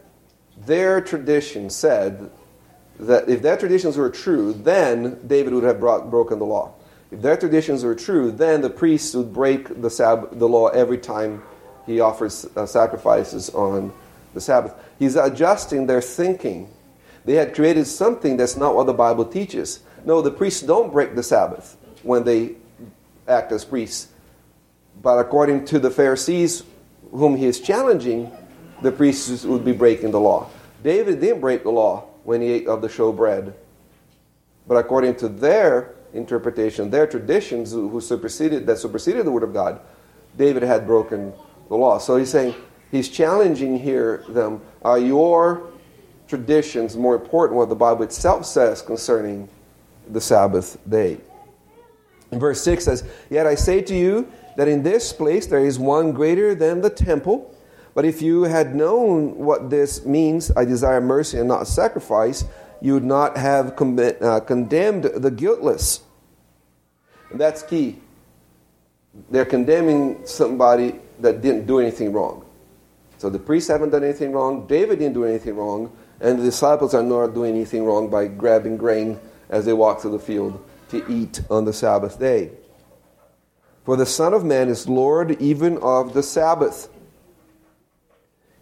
their 0.65 1.01
tradition 1.01 1.69
said 1.69 2.29
that 2.99 3.29
if 3.29 3.41
their 3.41 3.57
traditions 3.57 3.97
were 3.97 4.09
true, 4.09 4.53
then 4.53 5.19
David 5.27 5.53
would 5.53 5.63
have 5.63 5.79
brought, 5.79 6.09
broken 6.09 6.39
the 6.39 6.45
law. 6.45 6.73
If 7.11 7.21
their 7.21 7.37
traditions 7.37 7.83
were 7.83 7.95
true, 7.95 8.31
then 8.31 8.61
the 8.61 8.69
priests 8.69 9.13
would 9.13 9.33
break 9.33 9.81
the, 9.81 9.89
Sab- 9.89 10.37
the 10.39 10.47
law 10.47 10.67
every 10.67 10.97
time 10.97 11.43
he 11.85 11.99
offers 11.99 12.45
uh, 12.55 12.65
sacrifices 12.65 13.49
on 13.49 13.93
the 14.33 14.41
Sabbath. 14.41 14.73
He's 14.97 15.15
adjusting 15.15 15.87
their 15.87 16.01
thinking. 16.01 16.69
They 17.25 17.33
had 17.33 17.53
created 17.53 17.85
something 17.87 18.37
that's 18.37 18.55
not 18.55 18.75
what 18.75 18.85
the 18.87 18.93
Bible 18.93 19.25
teaches. 19.25 19.81
No, 20.05 20.21
the 20.21 20.31
priests 20.31 20.61
don't 20.61 20.91
break 20.91 21.15
the 21.15 21.23
Sabbath 21.23 21.77
when 22.03 22.23
they 22.23 22.55
act 23.27 23.51
as 23.51 23.65
priests. 23.65 24.09
But 25.01 25.19
according 25.19 25.65
to 25.65 25.79
the 25.79 25.91
Pharisees, 25.91 26.63
whom 27.15 27.35
he 27.35 27.45
is 27.45 27.59
challenging, 27.59 28.31
the 28.81 28.91
priests 28.91 29.43
would 29.45 29.63
be 29.63 29.71
breaking 29.71 30.11
the 30.11 30.19
law. 30.19 30.49
David 30.83 31.21
didn't 31.21 31.41
break 31.41 31.63
the 31.63 31.71
law 31.71 32.05
when 32.23 32.41
he 32.41 32.51
ate 32.51 32.67
of 32.67 32.81
the 32.81 32.87
showbread. 32.87 33.53
But 34.67 34.75
according 34.75 35.15
to 35.17 35.29
their 35.29 35.95
interpretation, 36.13 36.89
their 36.89 37.07
traditions 37.07 37.71
who 37.71 38.01
superseded, 38.01 38.65
that 38.67 38.77
superseded 38.77 39.25
the 39.25 39.31
Word 39.31 39.43
of 39.43 39.53
God, 39.53 39.79
David 40.37 40.63
had 40.63 40.85
broken 40.85 41.33
the 41.69 41.75
law. 41.75 41.97
So 41.97 42.17
he's 42.17 42.31
saying, 42.31 42.55
he's 42.91 43.09
challenging 43.09 43.79
here 43.79 44.23
them, 44.29 44.61
are 44.81 44.99
your 44.99 45.69
traditions 46.27 46.97
more 46.97 47.15
important 47.15 47.57
what 47.57 47.69
the 47.69 47.75
Bible 47.75 48.03
itself 48.03 48.45
says 48.45 48.81
concerning 48.81 49.47
the 50.09 50.21
Sabbath 50.21 50.77
day? 50.89 51.19
And 52.31 52.39
verse 52.39 52.61
6 52.61 52.83
says, 52.83 53.03
Yet 53.29 53.47
I 53.47 53.55
say 53.55 53.81
to 53.81 53.95
you, 53.95 54.31
that 54.57 54.67
in 54.67 54.83
this 54.83 55.13
place 55.13 55.47
there 55.47 55.65
is 55.65 55.79
one 55.79 56.11
greater 56.11 56.55
than 56.55 56.81
the 56.81 56.89
temple. 56.89 57.53
But 57.93 58.05
if 58.05 58.21
you 58.21 58.43
had 58.43 58.75
known 58.75 59.37
what 59.37 59.69
this 59.69 60.05
means, 60.05 60.51
I 60.55 60.65
desire 60.65 60.99
mercy 60.99 61.37
and 61.37 61.47
not 61.47 61.67
sacrifice, 61.67 62.43
you 62.81 62.93
would 62.93 63.05
not 63.05 63.37
have 63.37 63.67
uh, 63.79 64.39
condemned 64.41 65.03
the 65.03 65.31
guiltless. 65.31 66.01
And 67.31 67.39
that's 67.39 67.63
key. 67.63 67.99
They're 69.31 69.45
condemning 69.45 70.25
somebody 70.25 70.99
that 71.19 71.41
didn't 71.41 71.65
do 71.67 71.79
anything 71.79 72.11
wrong. 72.11 72.45
So 73.17 73.29
the 73.29 73.39
priests 73.39 73.69
haven't 73.69 73.91
done 73.91 74.03
anything 74.03 74.33
wrong, 74.33 74.67
David 74.67 74.99
didn't 74.99 75.13
do 75.13 75.23
anything 75.23 75.55
wrong, 75.55 75.95
and 76.19 76.37
the 76.37 76.43
disciples 76.43 76.93
are 76.93 77.03
not 77.03 77.33
doing 77.33 77.55
anything 77.55 77.85
wrong 77.85 78.09
by 78.09 78.27
grabbing 78.27 78.77
grain 78.77 79.19
as 79.49 79.65
they 79.65 79.73
walk 79.73 80.01
through 80.01 80.11
the 80.11 80.19
field 80.19 80.63
to 80.89 81.03
eat 81.09 81.41
on 81.49 81.65
the 81.65 81.73
Sabbath 81.73 82.19
day. 82.19 82.51
For 83.85 83.95
the 83.95 84.05
Son 84.05 84.33
of 84.33 84.43
Man 84.43 84.67
is 84.67 84.89
Lord 84.89 85.39
even 85.39 85.77
of 85.77 86.13
the 86.13 86.23
Sabbath. 86.23 86.89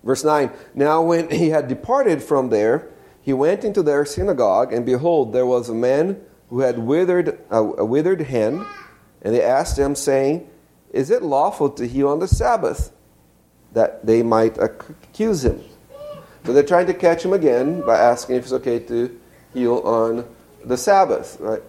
Verse 0.03 0.23
9 0.23 0.51
Now, 0.75 1.01
when 1.01 1.29
he 1.29 1.49
had 1.49 1.67
departed 1.67 2.21
from 2.21 2.49
there, 2.49 2.89
he 3.21 3.31
went 3.31 3.63
into 3.63 3.81
their 3.81 4.03
synagogue, 4.03 4.73
and 4.73 4.85
behold, 4.85 5.31
there 5.31 5.45
was 5.45 5.69
a 5.69 5.73
man 5.73 6.21
who 6.49 6.59
had 6.59 6.77
withered, 6.77 7.39
a, 7.49 7.57
a 7.57 7.85
withered 7.85 8.21
hand. 8.21 8.65
And 9.21 9.33
they 9.33 9.41
asked 9.41 9.79
him, 9.79 9.95
saying, 9.95 10.49
Is 10.91 11.09
it 11.09 11.23
lawful 11.23 11.69
to 11.71 11.87
heal 11.87 12.09
on 12.09 12.19
the 12.19 12.27
Sabbath? 12.27 12.91
That 13.71 14.05
they 14.05 14.21
might 14.21 14.57
accuse 14.57 15.45
him. 15.45 15.63
So 16.45 16.51
they're 16.51 16.63
trying 16.63 16.87
to 16.87 16.93
catch 16.93 17.23
him 17.23 17.31
again 17.31 17.81
by 17.81 17.97
asking 17.97 18.35
if 18.35 18.43
it's 18.43 18.53
okay 18.53 18.79
to 18.79 19.19
heal 19.53 19.77
on 19.79 20.27
the 20.65 20.75
Sabbath. 20.75 21.37
Right? 21.39 21.63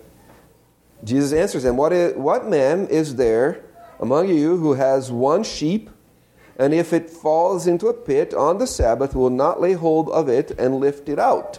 Jesus 1.04 1.32
answers 1.32 1.62
them, 1.62 1.76
what, 1.76 1.92
is, 1.92 2.16
what 2.16 2.48
man 2.48 2.86
is 2.88 3.16
there 3.16 3.62
among 4.00 4.28
you 4.28 4.56
who 4.56 4.74
has 4.74 5.12
one 5.12 5.44
sheep, 5.44 5.90
and 6.58 6.72
if 6.72 6.92
it 6.92 7.10
falls 7.10 7.66
into 7.66 7.88
a 7.88 7.94
pit 7.94 8.32
on 8.32 8.58
the 8.58 8.66
Sabbath, 8.66 9.14
will 9.14 9.30
not 9.30 9.60
lay 9.60 9.74
hold 9.74 10.08
of 10.10 10.28
it 10.28 10.52
and 10.52 10.76
lift 10.76 11.08
it 11.08 11.18
out? 11.18 11.58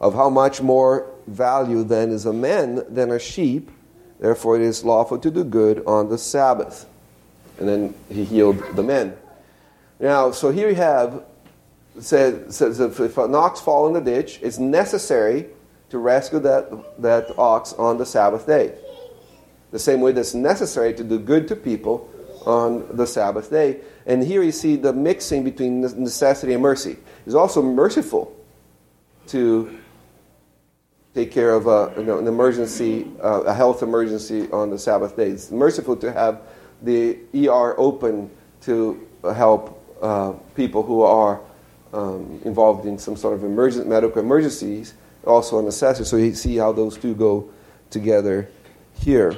Of 0.00 0.14
how 0.14 0.30
much 0.30 0.62
more 0.62 1.10
value 1.26 1.84
then 1.84 2.10
is 2.10 2.24
a 2.24 2.32
man 2.32 2.84
than 2.88 3.10
a 3.10 3.18
sheep? 3.18 3.70
Therefore 4.18 4.56
it 4.56 4.62
is 4.62 4.84
lawful 4.84 5.18
to 5.18 5.30
do 5.30 5.44
good 5.44 5.84
on 5.86 6.08
the 6.08 6.18
Sabbath. 6.18 6.86
And 7.58 7.68
then 7.68 7.94
he 8.08 8.24
healed 8.24 8.62
the 8.76 8.82
men. 8.82 9.16
Now, 10.00 10.30
so 10.30 10.50
here 10.50 10.68
we 10.68 10.74
have 10.74 11.24
says, 12.00 12.56
says 12.56 12.80
if 12.80 13.18
an 13.18 13.34
ox 13.34 13.60
fall 13.60 13.88
in 13.88 13.92
the 13.92 14.00
ditch, 14.00 14.38
it's 14.42 14.58
necessary 14.58 15.48
to 15.90 15.98
rescue 15.98 16.38
that, 16.40 17.00
that 17.00 17.38
ox 17.38 17.72
on 17.74 17.98
the 17.98 18.06
Sabbath 18.06 18.46
day. 18.46 18.74
The 19.70 19.78
same 19.78 20.00
way 20.00 20.12
that's 20.12 20.34
necessary 20.34 20.94
to 20.94 21.04
do 21.04 21.18
good 21.18 21.48
to 21.48 21.56
people 21.56 22.10
on 22.46 22.96
the 22.96 23.06
Sabbath 23.06 23.50
day. 23.50 23.80
And 24.06 24.22
here 24.22 24.42
you 24.42 24.52
see 24.52 24.76
the 24.76 24.92
mixing 24.92 25.44
between 25.44 25.80
necessity 25.80 26.54
and 26.54 26.62
mercy. 26.62 26.96
He's 27.24 27.34
also 27.34 27.62
merciful 27.62 28.34
to 29.28 29.78
take 31.14 31.30
care 31.30 31.52
of 31.52 31.66
a, 31.66 31.92
you 31.96 32.04
know, 32.04 32.18
an 32.18 32.26
emergency, 32.26 33.10
uh, 33.22 33.42
a 33.42 33.54
health 33.54 33.82
emergency 33.82 34.50
on 34.52 34.70
the 34.70 34.78
Sabbath 34.78 35.16
day. 35.16 35.30
It's 35.30 35.50
merciful 35.50 35.96
to 35.96 36.12
have 36.12 36.40
the 36.82 37.18
ER 37.34 37.78
open 37.78 38.30
to 38.62 39.06
help 39.34 39.74
uh, 40.00 40.32
people 40.54 40.82
who 40.82 41.02
are 41.02 41.40
um, 41.92 42.40
involved 42.44 42.86
in 42.86 42.98
some 42.98 43.16
sort 43.16 43.34
of 43.34 43.44
emergent 43.44 43.86
medical 43.86 44.22
emergencies 44.22 44.94
also 45.28 45.58
a 45.58 45.62
necessity. 45.62 46.04
So 46.04 46.16
you 46.16 46.34
see 46.34 46.56
how 46.56 46.72
those 46.72 46.96
two 46.96 47.14
go 47.14 47.50
together 47.90 48.48
here. 49.00 49.36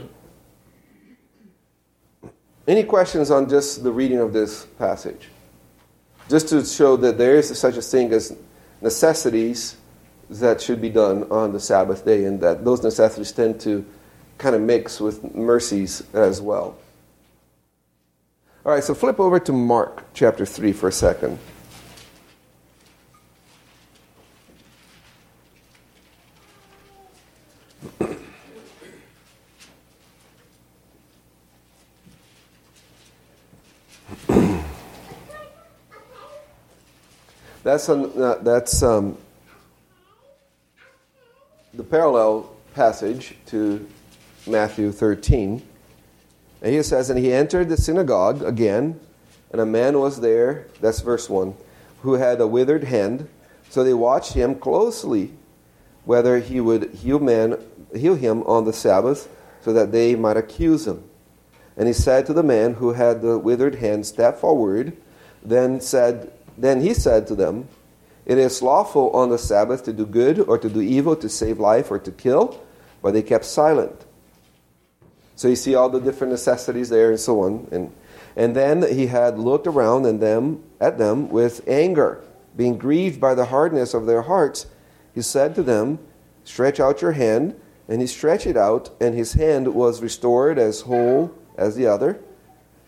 Any 2.66 2.84
questions 2.84 3.30
on 3.30 3.48
just 3.48 3.82
the 3.82 3.90
reading 3.90 4.18
of 4.18 4.32
this 4.32 4.66
passage? 4.78 5.28
Just 6.28 6.48
to 6.50 6.64
show 6.64 6.96
that 6.98 7.18
there 7.18 7.34
is 7.34 7.58
such 7.58 7.76
a 7.76 7.82
thing 7.82 8.12
as 8.12 8.36
necessities 8.80 9.76
that 10.30 10.60
should 10.60 10.80
be 10.80 10.88
done 10.88 11.24
on 11.32 11.52
the 11.52 11.58
Sabbath 11.58 12.04
day, 12.04 12.24
and 12.24 12.40
that 12.40 12.64
those 12.64 12.82
necessities 12.84 13.32
tend 13.32 13.60
to 13.62 13.84
kind 14.38 14.54
of 14.54 14.62
mix 14.62 15.00
with 15.00 15.34
mercies 15.34 16.04
as 16.14 16.40
well. 16.40 16.76
All 18.64 18.72
right, 18.72 18.84
so 18.84 18.94
flip 18.94 19.18
over 19.18 19.40
to 19.40 19.52
Mark 19.52 20.04
chapter 20.14 20.46
3 20.46 20.72
for 20.72 20.88
a 20.88 20.92
second. 20.92 21.38
That's, 37.70 37.88
uh, 37.88 38.40
that's 38.42 38.82
um, 38.82 39.16
the 41.72 41.84
parallel 41.84 42.52
passage 42.74 43.36
to 43.46 43.88
Matthew 44.44 44.90
13. 44.90 45.62
And 46.62 46.74
he 46.74 46.82
says, 46.82 47.10
And 47.10 47.18
he 47.20 47.32
entered 47.32 47.68
the 47.68 47.76
synagogue 47.76 48.42
again, 48.42 48.98
and 49.52 49.60
a 49.60 49.66
man 49.66 50.00
was 50.00 50.20
there, 50.20 50.66
that's 50.80 50.98
verse 51.00 51.30
1, 51.30 51.54
who 52.00 52.14
had 52.14 52.40
a 52.40 52.46
withered 52.48 52.82
hand. 52.82 53.28
So 53.68 53.84
they 53.84 53.94
watched 53.94 54.32
him 54.32 54.56
closely, 54.56 55.30
whether 56.04 56.40
he 56.40 56.60
would 56.60 56.92
heal, 56.94 57.20
man, 57.20 57.56
heal 57.94 58.16
him 58.16 58.42
on 58.48 58.64
the 58.64 58.72
Sabbath, 58.72 59.28
so 59.60 59.72
that 59.74 59.92
they 59.92 60.16
might 60.16 60.36
accuse 60.36 60.88
him. 60.88 61.04
And 61.76 61.86
he 61.86 61.94
said 61.94 62.26
to 62.26 62.32
the 62.32 62.42
man 62.42 62.74
who 62.74 62.94
had 62.94 63.22
the 63.22 63.38
withered 63.38 63.76
hand, 63.76 64.06
Step 64.06 64.40
forward. 64.40 64.96
Then 65.42 65.80
said 65.80 66.32
then 66.56 66.80
he 66.80 66.94
said 66.94 67.26
to 67.28 67.34
them, 67.34 67.68
It 68.26 68.38
is 68.38 68.62
lawful 68.62 69.10
on 69.10 69.30
the 69.30 69.38
Sabbath 69.38 69.84
to 69.84 69.92
do 69.92 70.06
good 70.06 70.40
or 70.40 70.58
to 70.58 70.68
do 70.68 70.80
evil, 70.80 71.16
to 71.16 71.28
save 71.28 71.58
life 71.58 71.90
or 71.90 71.98
to 71.98 72.10
kill. 72.10 72.60
But 73.02 73.12
they 73.12 73.22
kept 73.22 73.44
silent. 73.44 74.04
So 75.36 75.48
you 75.48 75.56
see 75.56 75.74
all 75.74 75.88
the 75.88 76.00
different 76.00 76.32
necessities 76.32 76.90
there 76.90 77.10
and 77.10 77.18
so 77.18 77.40
on. 77.42 77.66
And, 77.70 77.92
and 78.36 78.54
then 78.54 78.82
he 78.92 79.06
had 79.06 79.38
looked 79.38 79.66
around 79.66 80.04
and 80.04 80.20
them, 80.20 80.62
at 80.80 80.98
them 80.98 81.30
with 81.30 81.66
anger, 81.66 82.22
being 82.56 82.76
grieved 82.76 83.20
by 83.20 83.34
the 83.34 83.46
hardness 83.46 83.94
of 83.94 84.06
their 84.06 84.22
hearts. 84.22 84.66
He 85.14 85.22
said 85.22 85.54
to 85.54 85.62
them, 85.62 85.98
Stretch 86.44 86.78
out 86.78 87.00
your 87.00 87.12
hand. 87.12 87.58
And 87.90 88.00
he 88.00 88.06
stretched 88.06 88.46
it 88.46 88.56
out, 88.56 88.90
and 89.00 89.16
his 89.16 89.32
hand 89.32 89.74
was 89.74 90.00
restored 90.00 90.60
as 90.60 90.82
whole 90.82 91.34
as 91.58 91.74
the 91.74 91.88
other. 91.88 92.20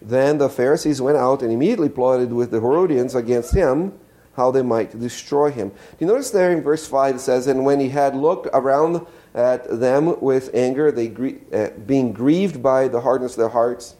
Then 0.05 0.39
the 0.39 0.49
Pharisees 0.49 1.01
went 1.01 1.17
out 1.17 1.43
and 1.43 1.53
immediately 1.53 1.89
plotted 1.89 2.33
with 2.33 2.51
the 2.51 2.61
Herodians 2.61 3.15
against 3.15 3.55
him 3.55 3.99
how 4.35 4.51
they 4.51 4.63
might 4.63 4.99
destroy 4.99 5.51
him. 5.51 5.69
Do 5.69 5.77
you 6.01 6.07
notice 6.07 6.31
there 6.31 6.53
in 6.53 6.63
verse 6.63 6.87
5 6.87 7.17
it 7.17 7.19
says, 7.21 7.47
And 7.47 7.65
when 7.65 7.81
he 7.81 7.91
had 7.91 8.17
looked 8.17 8.49
around 8.53 9.07
at 9.35 9.81
them 9.81 10.21
with 10.21 10.51
anger, 10.55 10.91
they 10.91 11.09
gr- 11.09 11.31
uh, 11.53 11.69
being 11.87 12.13
grieved 12.13 12.63
by 12.63 12.89
the 12.89 13.01
hardness 13.01 13.33
of 13.33 13.39
their 13.39 13.49
hearts. 13.51 13.95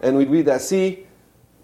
And 0.00 0.16
we 0.16 0.24
read 0.24 0.46
that, 0.46 0.62
see, 0.62 1.06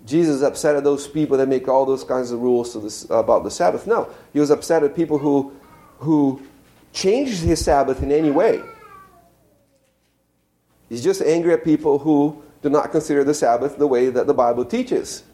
Jesus 0.06 0.36
is 0.36 0.42
upset 0.42 0.76
at 0.76 0.84
those 0.84 1.06
people 1.06 1.36
that 1.36 1.48
make 1.48 1.68
all 1.68 1.84
those 1.84 2.04
kinds 2.04 2.30
of 2.30 2.40
rules 2.40 2.80
this, 2.80 3.04
about 3.10 3.44
the 3.44 3.50
Sabbath. 3.50 3.86
No, 3.86 4.08
he 4.32 4.40
was 4.40 4.50
upset 4.50 4.82
at 4.82 4.96
people 4.96 5.18
who, 5.18 5.52
who 5.98 6.42
changed 6.92 7.42
his 7.42 7.64
Sabbath 7.64 8.02
in 8.02 8.10
any 8.10 8.30
way. 8.30 8.60
He's 10.88 11.02
just 11.02 11.22
angry 11.22 11.52
at 11.52 11.64
people 11.64 11.98
who 11.98 12.42
do 12.62 12.70
not 12.70 12.92
consider 12.92 13.24
the 13.24 13.34
Sabbath 13.34 13.76
the 13.76 13.86
way 13.86 14.08
that 14.08 14.26
the 14.26 14.34
Bible 14.34 14.64
teaches 14.64 15.24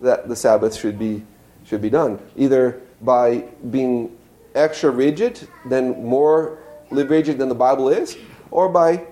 that 0.00 0.28
the 0.28 0.36
Sabbath 0.36 0.74
should 0.74 0.98
be, 0.98 1.24
should 1.64 1.82
be 1.82 1.90
done. 1.90 2.20
Either 2.36 2.80
by 3.02 3.44
being 3.70 4.16
extra 4.54 4.90
rigid, 4.90 5.48
than 5.66 6.04
more 6.04 6.58
rigid 6.90 7.38
than 7.38 7.48
the 7.48 7.54
Bible 7.54 7.88
is, 7.88 8.16
or 8.50 8.68
by 8.68 9.04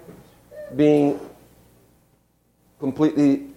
being 0.74 1.20
completely 2.78 3.48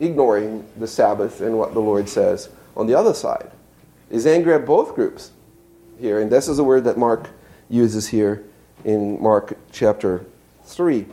ignoring 0.00 0.66
the 0.76 0.86
Sabbath 0.86 1.40
and 1.40 1.56
what 1.56 1.72
the 1.72 1.80
Lord 1.80 2.08
says 2.08 2.48
on 2.76 2.86
the 2.86 2.94
other 2.94 3.14
side. 3.14 3.50
Is 4.10 4.26
angry 4.26 4.54
at 4.54 4.66
both 4.66 4.94
groups 4.94 5.32
here, 5.98 6.20
and 6.20 6.30
this 6.30 6.48
is 6.48 6.58
a 6.58 6.64
word 6.64 6.84
that 6.84 6.96
Mark 6.96 7.30
uses 7.68 8.08
here 8.08 8.44
in 8.84 9.20
Mark 9.20 9.56
chapter 9.72 10.24
3. 10.64 11.06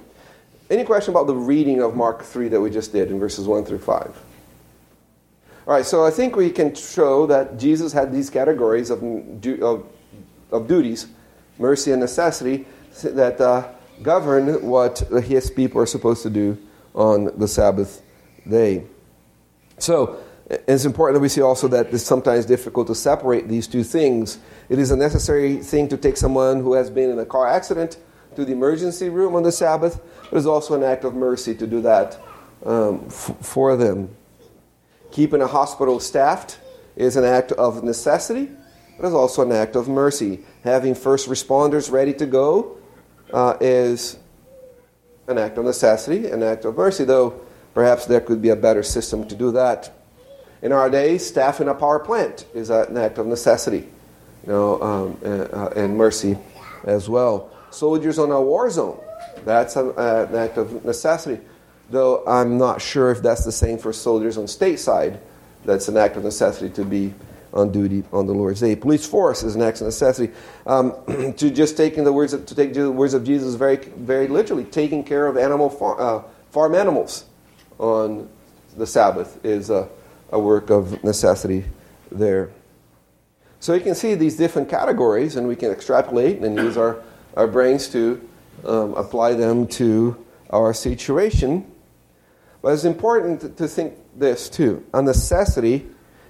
Any 0.70 0.84
question 0.84 1.12
about 1.14 1.28
the 1.28 1.36
reading 1.36 1.82
of 1.82 1.96
Mark 1.96 2.24
3 2.24 2.48
that 2.50 2.62
we 2.62 2.70
just 2.70 2.92
did 2.92 3.12
in 3.12 3.20
verses 3.20 3.48
1 3.48 3.66
through 3.66 3.80
5? 3.80 4.22
All 5.66 5.74
right, 5.74 5.86
so 5.86 6.06
I 6.06 6.12
think 6.12 6.36
we 6.36 6.50
can 6.50 6.74
show 6.76 7.26
that 7.28 7.58
Jesus 7.58 7.94
had 7.94 8.12
these 8.12 8.30
categories 8.30 8.90
of, 8.90 9.04
of, 9.62 9.86
of 10.52 10.68
duties, 10.68 11.08
mercy 11.58 11.92
and 11.92 12.02
necessity, 12.02 12.66
that 13.04 13.40
uh, 13.40 13.70
govern 14.02 14.66
what 14.68 15.00
his 15.24 15.50
people 15.50 15.82
are 15.82 15.86
supposed 15.86 16.24
to 16.24 16.30
do 16.30 16.58
on 16.94 17.38
the 17.38 17.48
Sabbath 17.48 18.02
day. 18.48 18.84
So, 19.78 20.20
it's 20.50 20.86
important 20.86 21.16
that 21.16 21.22
we 21.22 21.30
see 21.30 21.42
also 21.42 21.68
that 21.70 21.94
it's 21.94 22.04
sometimes 22.04 22.46
difficult 22.46 22.88
to 22.88 22.96
separate 22.96 23.48
these 23.48 23.68
two 23.68 23.84
things. 23.84 24.38
It 24.70 24.78
is 24.78 24.92
a 24.92 24.98
necessary 24.98 25.58
thing 25.58 25.88
to 25.90 25.98
take 25.98 26.18
someone 26.18 26.60
who 26.60 26.74
has 26.74 26.90
been 26.90 27.10
in 27.10 27.18
a 27.18 27.26
car 27.26 27.48
accident 27.48 27.98
to 28.36 28.46
the 28.46 28.52
emergency 28.52 29.10
room 29.10 29.36
on 29.36 29.44
the 29.44 29.52
Sabbath, 29.52 30.02
but 30.30 30.38
it's 30.38 30.46
also 30.46 30.76
an 30.76 30.84
act 30.84 31.04
of 31.04 31.14
mercy 31.14 31.56
to 31.56 31.68
do 31.68 31.82
that 31.82 32.20
um, 32.66 33.04
f- 33.08 33.36
for 33.42 33.76
them. 33.76 34.16
Keeping 35.12 35.42
a 35.42 35.48
hospital 35.48 36.00
staffed 36.00 36.60
is 36.96 37.16
an 37.16 37.24
act 37.24 37.52
of 37.54 37.84
necessity, 37.84 38.50
but 38.98 39.06
it's 39.06 39.16
also 39.16 39.42
an 39.44 39.52
act 39.52 39.76
of 39.76 39.88
mercy. 39.88 40.40
Having 40.64 40.96
first 40.96 41.30
responders 41.30 41.92
ready 41.92 42.14
to 42.14 42.26
go 42.26 42.78
uh, 43.32 43.58
is 43.62 44.18
an 45.28 45.38
act 45.38 45.58
of 45.58 45.66
necessity, 45.66 46.28
an 46.28 46.44
act 46.44 46.66
of 46.66 46.76
mercy, 46.76 47.04
though 47.04 47.42
perhaps 47.74 48.06
there 48.06 48.22
could 48.22 48.42
be 48.42 48.50
a 48.50 48.56
better 48.56 48.84
system 48.84 49.28
to 49.28 49.36
do 49.36 49.52
that. 49.52 49.92
In 50.62 50.72
our 50.72 50.90
day, 50.90 51.18
staffing 51.18 51.68
a 51.68 51.74
power 51.74 52.00
plant 52.00 52.46
is 52.54 52.70
an 52.70 52.98
act 52.98 53.18
of 53.18 53.28
necessity 53.28 53.90
you 54.46 54.52
know, 54.52 54.82
um, 54.82 55.18
and, 55.24 55.54
uh, 55.54 55.70
and, 55.76 55.98
mercy 55.98 56.38
as 56.84 57.08
well. 57.08 57.50
Soldiers 57.74 58.20
on 58.20 58.32
a 58.32 58.40
war 58.40 58.70
zone, 58.70 59.00
that's 59.46 59.76
uh, 59.76 60.28
an 60.30 60.36
act 60.36 60.58
of 60.58 60.86
necessity. 60.86 61.42
Though 61.90 62.24
I'm 62.26 62.58
not 62.58 62.82
sure 62.82 63.12
if 63.12 63.22
that's 63.22 63.44
the 63.44 63.52
same 63.52 63.78
for 63.78 63.92
soldiers 63.92 64.38
on 64.38 64.46
stateside. 64.46 65.20
That's 65.66 65.88
an 65.88 65.98
act 65.98 66.16
of 66.16 66.24
necessity 66.24 66.70
to 66.76 66.86
be 66.86 67.14
on 67.54 67.72
duty 67.72 68.04
on 68.12 68.28
the 68.28 68.34
Lord's 68.34 68.60
day. 68.60 68.76
Police 68.76 69.06
force 69.06 69.44
is 69.44 69.56
an 69.56 69.62
act 69.62 69.82
of 69.82 69.88
necessity. 69.88 70.34
Um, 70.66 70.94
to 71.38 71.50
just 71.50 71.78
taking 71.78 72.04
the 72.04 72.14
words 72.14 72.34
of, 72.34 72.46
to 72.46 72.56
take 72.56 72.74
the 72.74 72.92
words 72.92 73.14
of 73.14 73.24
Jesus 73.24 73.56
very 73.56 73.78
very 73.78 74.28
literally, 74.28 74.66
taking 74.66 75.04
care 75.04 75.28
of 75.28 75.38
animal 75.38 75.70
far, 75.70 76.00
uh, 76.00 76.24
farm 76.52 76.76
animals 76.76 77.26
on 77.80 78.30
the 78.78 78.88
Sabbath 78.88 79.44
is 79.44 79.70
a, 79.70 79.90
a 80.32 80.40
work 80.40 80.70
of 80.70 81.04
necessity 81.04 81.66
there. 82.12 82.52
So 83.60 83.74
you 83.74 83.82
can 83.82 83.96
see 83.96 84.14
these 84.16 84.36
different 84.36 84.70
categories, 84.70 85.38
and 85.38 85.48
we 85.48 85.56
can 85.56 85.72
extrapolate 85.72 86.40
and 86.40 86.58
use 86.58 86.76
our, 86.76 87.02
our 87.36 87.48
brains 87.48 87.88
to 87.90 88.28
um, 88.66 88.94
apply 88.94 89.34
them 89.34 89.68
to 89.68 90.24
our 90.50 90.74
situation. 90.74 91.70
But 92.62 92.74
it's 92.74 92.86
important 92.86 93.58
to 93.58 93.68
think 93.68 93.96
this 94.16 94.50
too. 94.50 94.86
A 94.94 95.02
necessity 95.02 95.88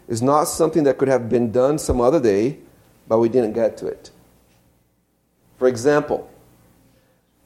is 0.08 0.22
not 0.22 0.46
something 0.46 0.84
that 0.84 0.98
could 0.98 1.08
have 1.08 1.30
been 1.30 1.52
done 1.52 1.78
some 1.78 2.02
other 2.02 2.20
day, 2.20 2.58
but 3.08 3.20
we 3.20 3.30
didn't 3.30 3.54
get 3.54 3.78
to 3.78 3.88
it. 3.88 4.12
For 5.58 5.68
example, 5.68 6.30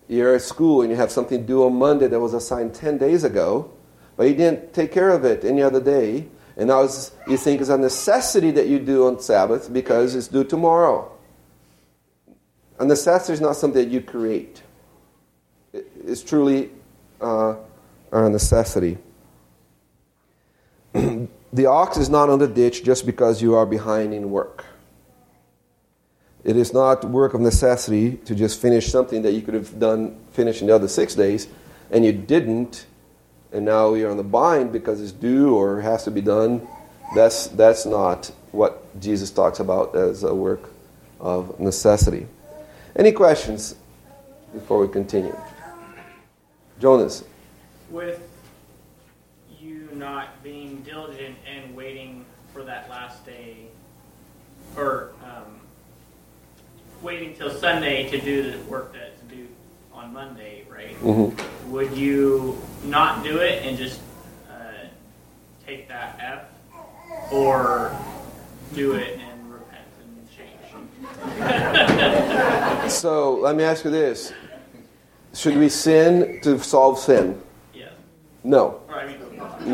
you're 0.07 0.35
at 0.35 0.41
school 0.41 0.81
and 0.81 0.89
you 0.89 0.95
have 0.95 1.11
something 1.11 1.45
due 1.45 1.65
on 1.65 1.75
Monday 1.75 2.07
that 2.07 2.19
was 2.19 2.33
assigned 2.33 2.73
10 2.73 2.97
days 2.97 3.23
ago, 3.23 3.71
but 4.15 4.27
you 4.27 4.35
didn't 4.35 4.73
take 4.73 4.91
care 4.91 5.09
of 5.09 5.25
it 5.25 5.43
any 5.43 5.61
other 5.61 5.81
day, 5.81 6.27
and 6.55 6.67
now 6.67 6.87
you 7.27 7.37
think 7.37 7.61
it's 7.61 7.69
a 7.69 7.77
necessity 7.77 8.51
that 8.51 8.67
you 8.67 8.79
do 8.79 9.05
on 9.05 9.19
Sabbath 9.19 9.71
because 9.71 10.15
it's 10.15 10.27
due 10.27 10.43
tomorrow. 10.43 11.11
A 12.79 12.85
necessity 12.85 13.33
is 13.33 13.41
not 13.41 13.55
something 13.55 13.83
that 13.83 13.91
you 13.91 14.01
create, 14.01 14.61
it's 15.73 16.23
truly 16.23 16.71
uh, 17.21 17.55
a 18.11 18.29
necessity. 18.29 18.97
the 20.93 21.65
ox 21.65 21.97
is 21.97 22.09
not 22.09 22.29
on 22.29 22.39
the 22.39 22.47
ditch 22.47 22.83
just 22.83 23.05
because 23.05 23.41
you 23.41 23.55
are 23.55 23.65
behind 23.65 24.13
in 24.13 24.31
work. 24.31 24.65
It 26.43 26.55
is 26.55 26.73
not 26.73 27.03
work 27.03 27.33
of 27.33 27.41
necessity 27.41 28.17
to 28.25 28.33
just 28.33 28.61
finish 28.61 28.87
something 28.87 29.23
that 29.23 29.33
you 29.33 29.41
could 29.41 29.53
have 29.53 29.79
done, 29.79 30.17
finished 30.31 30.61
in 30.61 30.67
the 30.67 30.75
other 30.75 30.87
six 30.87 31.13
days, 31.15 31.47
and 31.91 32.05
you 32.05 32.13
didn't 32.13 32.85
and 33.51 33.65
now 33.65 33.93
you're 33.93 34.11
on 34.11 34.17
the 34.17 34.23
bind 34.23 34.71
because 34.71 35.01
it's 35.01 35.11
due 35.11 35.55
or 35.55 35.81
has 35.81 36.03
to 36.03 36.11
be 36.11 36.21
done. 36.21 36.67
That's, 37.15 37.47
that's 37.47 37.85
not 37.85 38.31
what 38.51 38.99
Jesus 38.99 39.31
talks 39.31 39.59
about 39.59 39.95
as 39.95 40.23
a 40.23 40.33
work 40.33 40.69
of 41.19 41.59
necessity. 41.59 42.27
Any 42.97 43.11
questions 43.11 43.75
before 44.51 44.79
we 44.79 44.87
continue? 44.87 45.37
Jonas. 46.79 47.23
With 47.91 48.27
you 49.59 49.87
not 49.93 50.41
being 50.43 50.81
diligent 50.81 51.35
and 51.45 51.75
waiting 51.75 52.25
for 52.51 52.63
that 52.63 52.89
last 52.89 53.23
day, 53.23 53.67
or 54.75 55.11
um, 55.23 55.59
waiting 57.03 57.35
till 57.35 57.51
Sunday 57.51 58.09
to 58.09 58.19
do 58.19 58.51
the 58.51 58.57
work 58.63 58.93
that's 58.93 59.21
due 59.29 59.47
on 59.93 60.11
Monday, 60.11 60.65
right? 60.67 60.99
Mm-hmm. 60.99 61.71
Would 61.71 61.95
you 61.95 62.59
not 62.83 63.23
do 63.23 63.37
it 63.37 63.63
and 63.63 63.77
just 63.77 64.01
uh, 64.49 64.87
take 65.67 65.87
that 65.87 66.19
F, 66.19 67.31
or 67.31 67.95
do 68.73 68.93
it 68.93 69.19
so 72.89 73.35
let 73.41 73.55
me 73.55 73.63
ask 73.63 73.83
you 73.83 73.91
this: 73.91 74.33
Should 75.33 75.57
we 75.57 75.69
sin 75.69 76.39
to 76.41 76.59
solve 76.59 76.99
sin? 76.99 77.41
Yes. 77.73 77.91
No. 78.43 78.81
I 78.89 79.07
mean, 79.07 79.17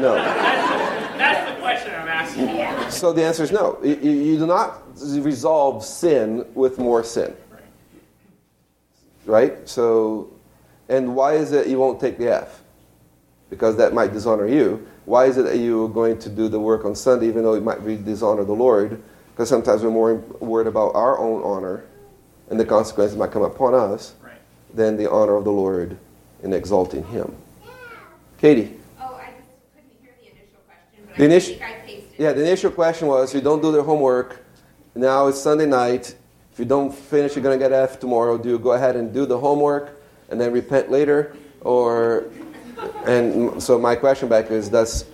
no. 0.01 0.15
That's, 0.15 1.17
that's, 1.17 1.51
the 1.51 1.61
question 1.61 1.93
I'm 1.93 2.07
asking. 2.07 2.91
So 2.91 3.13
the 3.13 3.23
answer 3.23 3.43
is 3.43 3.51
no. 3.51 3.77
You, 3.83 3.95
you 3.95 4.37
do 4.37 4.47
not 4.47 4.81
resolve 5.21 5.83
sin 5.83 6.45
with 6.53 6.79
more 6.79 7.03
sin. 7.03 7.35
Right? 9.25 9.67
So, 9.67 10.31
and 10.89 11.15
why 11.15 11.33
is 11.33 11.51
it 11.51 11.67
you 11.67 11.79
won't 11.79 11.99
take 11.99 12.17
the 12.17 12.29
F? 12.29 12.63
because 13.53 13.77
that 13.77 13.93
might 13.93 14.11
dishonor 14.11 14.47
you. 14.47 14.85
Why 15.05 15.25
is 15.25 15.37
it 15.37 15.43
that 15.43 15.57
you're 15.57 15.87
going 15.87 16.17
to 16.19 16.29
do 16.29 16.47
the 16.49 16.59
work 16.59 16.85
on 16.85 16.95
Sunday 16.95 17.27
even 17.27 17.43
though 17.43 17.53
it 17.53 17.63
might 17.63 17.85
be 17.85 17.95
dishonor 17.95 18.43
the 18.43 18.53
Lord? 18.53 19.01
Because 19.33 19.49
sometimes 19.49 19.81
we're 19.81 19.89
more 19.89 20.15
worried 20.39 20.67
about 20.67 20.93
our 20.95 21.17
own 21.17 21.41
honor 21.43 21.85
and 22.49 22.59
the 22.59 22.65
consequences 22.65 23.17
might 23.17 23.31
come 23.31 23.41
upon 23.41 23.73
us 23.73 24.13
right. 24.23 24.33
than 24.73 24.95
the 24.95 25.09
honor 25.09 25.35
of 25.35 25.43
the 25.43 25.51
Lord 25.51 25.97
in 26.43 26.53
exalting 26.53 27.03
Him. 27.05 27.35
Katie. 28.37 28.77
Oh, 28.99 29.15
I 29.15 29.31
just 29.31 29.47
couldn't 29.73 29.89
hear 30.01 30.13
the 30.21 30.29
initial 30.29 30.59
question, 30.67 31.05
but 31.07 31.17
the 31.17 31.23
I 31.23 31.25
initial, 31.25 31.55
think 31.55 31.63
I 31.63 31.73
pasted. 31.85 32.11
Yeah, 32.17 32.33
the 32.33 32.41
initial 32.41 32.71
question 32.71 33.07
was: 33.07 33.33
you 33.33 33.41
don't 33.41 33.61
do 33.61 33.71
their 33.71 33.81
homework. 33.81 34.45
Now 34.93 35.27
it's 35.27 35.39
Sunday 35.39 35.65
night. 35.65 36.13
If 36.51 36.59
you 36.59 36.65
don't 36.65 36.93
finish, 36.93 37.35
you're 37.35 37.41
going 37.41 37.57
to 37.57 37.63
get 37.63 37.71
F 37.71 37.99
tomorrow. 37.99 38.37
Do 38.37 38.49
you 38.49 38.59
go 38.59 38.73
ahead 38.73 38.95
and 38.95 39.11
do 39.11 39.25
the 39.25 39.39
homework 39.39 39.99
and 40.29 40.39
then 40.39 40.51
repent 40.51 40.91
later, 40.91 41.35
or 41.61 42.25
and 43.05 43.61
so 43.63 43.79
my 43.79 43.95
question 43.95 44.29
back 44.29 44.51
is, 44.51 44.69
does, 44.69 45.05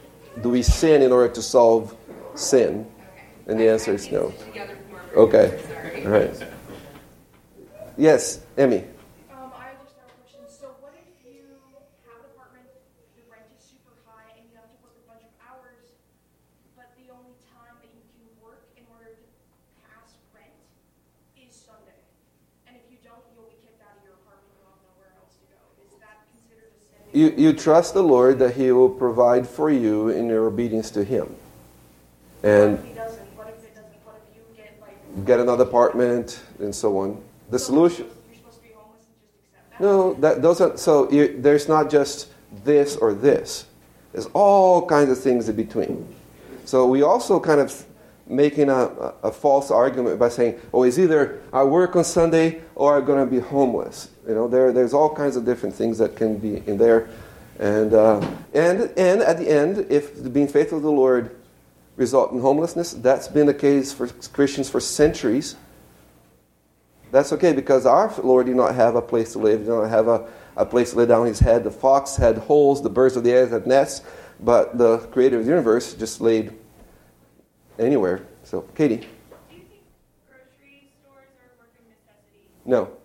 do 0.42 0.50
we 0.50 0.62
sin 0.62 1.02
in 1.02 1.12
order 1.12 1.34
to 1.34 1.42
solve 1.42 1.96
sin? 2.36 2.86
And 3.50 3.60
the 3.60 3.68
answer 3.68 3.98
is 3.98 4.12
no. 4.12 4.32
Okay. 5.18 5.58
All 6.06 6.12
right. 6.14 6.30
Yes, 7.98 8.46
Emmy. 8.56 8.86
Um, 9.34 9.50
I 9.58 9.74
have 9.74 9.82
just 9.82 9.98
a 9.98 10.06
question. 10.06 10.46
So, 10.46 10.78
what 10.78 10.94
if 10.94 11.10
you 11.26 11.58
have 12.06 12.22
the 12.30 13.26
rent 13.26 13.50
is 13.58 13.66
super 13.66 13.98
high, 14.06 14.38
and 14.38 14.46
you 14.46 14.54
have 14.54 14.70
to 14.70 14.78
work 14.86 14.94
a 15.02 15.06
bunch 15.10 15.26
of 15.26 15.34
hours, 15.42 15.82
but 16.78 16.94
the 17.02 17.10
only 17.10 17.34
time 17.50 17.74
that 17.82 17.90
you 17.90 18.06
can 18.14 18.30
work 18.38 18.70
in 18.78 18.86
order 18.94 19.18
to 19.18 19.26
pass 19.82 20.14
rent 20.30 20.54
is 21.42 21.50
Sunday? 21.50 21.98
And 22.70 22.78
if 22.78 22.86
you 22.94 23.02
don't, 23.02 23.26
you'll 23.34 23.50
be 23.50 23.58
kicked 23.66 23.82
out 23.82 23.98
of 23.98 24.06
your 24.06 24.14
apartment 24.22 24.54
you'll 24.62 24.78
have 24.78 24.86
nowhere 24.94 25.10
else 25.18 25.42
to 25.42 25.46
go. 25.50 25.58
Is 25.90 25.98
that 26.06 26.22
considered 26.30 26.70
a 26.70 26.78
sin? 26.86 27.02
You, 27.18 27.34
you 27.34 27.50
trust 27.58 27.98
the 27.98 28.06
Lord 28.06 28.38
that 28.46 28.54
He 28.54 28.70
will 28.70 28.94
provide 28.94 29.50
for 29.50 29.74
you 29.74 30.14
in 30.14 30.30
your 30.30 30.46
obedience 30.46 30.94
to 30.94 31.02
Him. 31.02 31.34
And 32.44 32.78
what 32.78 32.80
if 32.80 32.88
he 32.88 32.94
doesn't? 32.94 33.28
What 33.36 33.48
if 33.52 33.64
it 33.66 33.76
doesn't? 33.76 34.00
What 34.08 34.16
if 34.24 34.32
you 34.32 34.44
get 35.26 35.40
another 35.40 35.64
apartment 35.64 36.42
and 36.60 36.74
so 36.74 36.98
on. 37.00 37.22
The 37.50 37.60
solution. 37.60 38.06
You're 38.06 38.38
supposed 38.38 38.58
to 38.58 38.64
be 38.64 38.74
homeless 38.74 39.06
and 39.06 39.16
just 39.32 39.56
accept 39.56 39.80
that. 39.80 39.84
No, 39.84 40.14
that 40.16 40.42
doesn't. 40.42 40.80
so. 40.80 41.10
You, 41.12 41.40
there's 41.42 41.68
not 41.68 41.90
just 41.90 42.30
this 42.64 42.96
or 42.96 43.14
this. 43.14 43.66
There's 44.12 44.28
all 44.34 44.88
kinds 44.88 45.10
of 45.12 45.20
things 45.20 45.50
in 45.50 45.56
between. 45.56 46.16
So 46.66 46.86
we 46.88 47.02
also 47.02 47.40
kind 47.40 47.60
of 47.60 47.86
making 48.28 48.70
a, 48.70 49.14
a 49.24 49.32
false 49.32 49.72
argument 49.72 50.20
by 50.20 50.30
saying, 50.30 50.60
"Oh, 50.74 50.84
it's 50.84 51.00
either 51.00 51.42
I 51.52 51.64
work 51.64 51.96
on 51.96 52.04
Sunday 52.04 52.62
or 52.76 52.98
I'm 52.98 53.06
going 53.06 53.24
to 53.24 53.30
be 53.30 53.40
homeless." 53.40 54.10
You 54.28 54.36
know, 54.36 54.48
there 54.48 54.72
there's 54.72 54.94
all 54.94 55.14
kinds 55.14 55.36
of 55.36 55.46
different 55.46 55.76
things 55.76 55.98
that 55.98 56.16
can 56.16 56.38
be 56.38 56.58
in 56.68 56.78
there, 56.78 57.10
and 57.60 57.94
uh, 57.94 58.20
and 58.54 58.92
and 58.98 59.22
at 59.22 59.38
the 59.38 59.50
end, 59.50 59.88
if 59.90 60.32
being 60.32 60.48
faithful 60.48 60.80
to 60.80 60.84
the 60.84 60.92
Lord 60.92 61.36
result 62.00 62.32
in 62.32 62.40
homelessness, 62.40 62.94
that's 62.94 63.28
been 63.28 63.46
the 63.46 63.54
case 63.54 63.92
for 63.94 64.08
Christians 64.08 64.70
for 64.70 64.80
centuries. 64.80 65.58
That's 67.12 67.34
okay 67.34 67.54
because 67.54 67.86
our 67.86 68.14
Lord 68.24 68.46
did 68.46 68.56
not 68.56 68.74
have 68.74 68.96
a 68.96 69.02
place 69.02 69.34
to 69.34 69.40
live. 69.40 69.60
He 69.60 69.66
did 69.66 69.72
not 69.72 69.90
have 69.90 70.08
a, 70.08 70.28
a 70.56 70.66
place 70.66 70.92
to 70.92 70.98
lay 70.98 71.06
down 71.06 71.26
his 71.26 71.40
head. 71.40 71.64
The 71.64 71.72
fox 71.72 72.16
had 72.16 72.38
holes, 72.38 72.82
the 72.82 72.90
birds 72.90 73.18
of 73.18 73.24
the 73.24 73.32
air 73.32 73.48
had 73.48 73.68
nests, 73.68 74.06
but 74.40 74.78
the 74.78 75.00
creator 75.12 75.40
of 75.40 75.46
the 75.46 75.50
universe 75.50 75.94
just 75.94 76.22
laid 76.22 76.54
anywhere. 77.78 78.26
So, 78.44 78.62
Katie. 78.76 78.98
Do 78.98 79.04
you 79.56 79.64
think 79.68 79.84
grocery 80.30 80.90
stores 81.02 81.34
are 81.42 81.52
a 81.52 81.60
work 81.60 81.74
of 81.76 81.86
necessity? 81.90 82.48
No. 82.66 82.96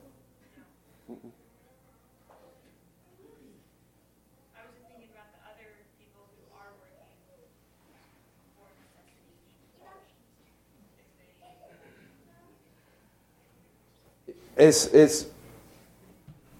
I 4.54 4.62
was 4.62 4.70
just 4.76 4.86
thinking 4.86 5.10
about 5.10 5.32
the 5.34 5.42
other 5.48 5.68
people 5.98 6.28
who 6.36 6.44
are 6.54 6.70
working 6.78 7.08
for 7.24 8.68
necessity. 8.78 9.24
It's, 14.56 14.86
it's 14.86 15.26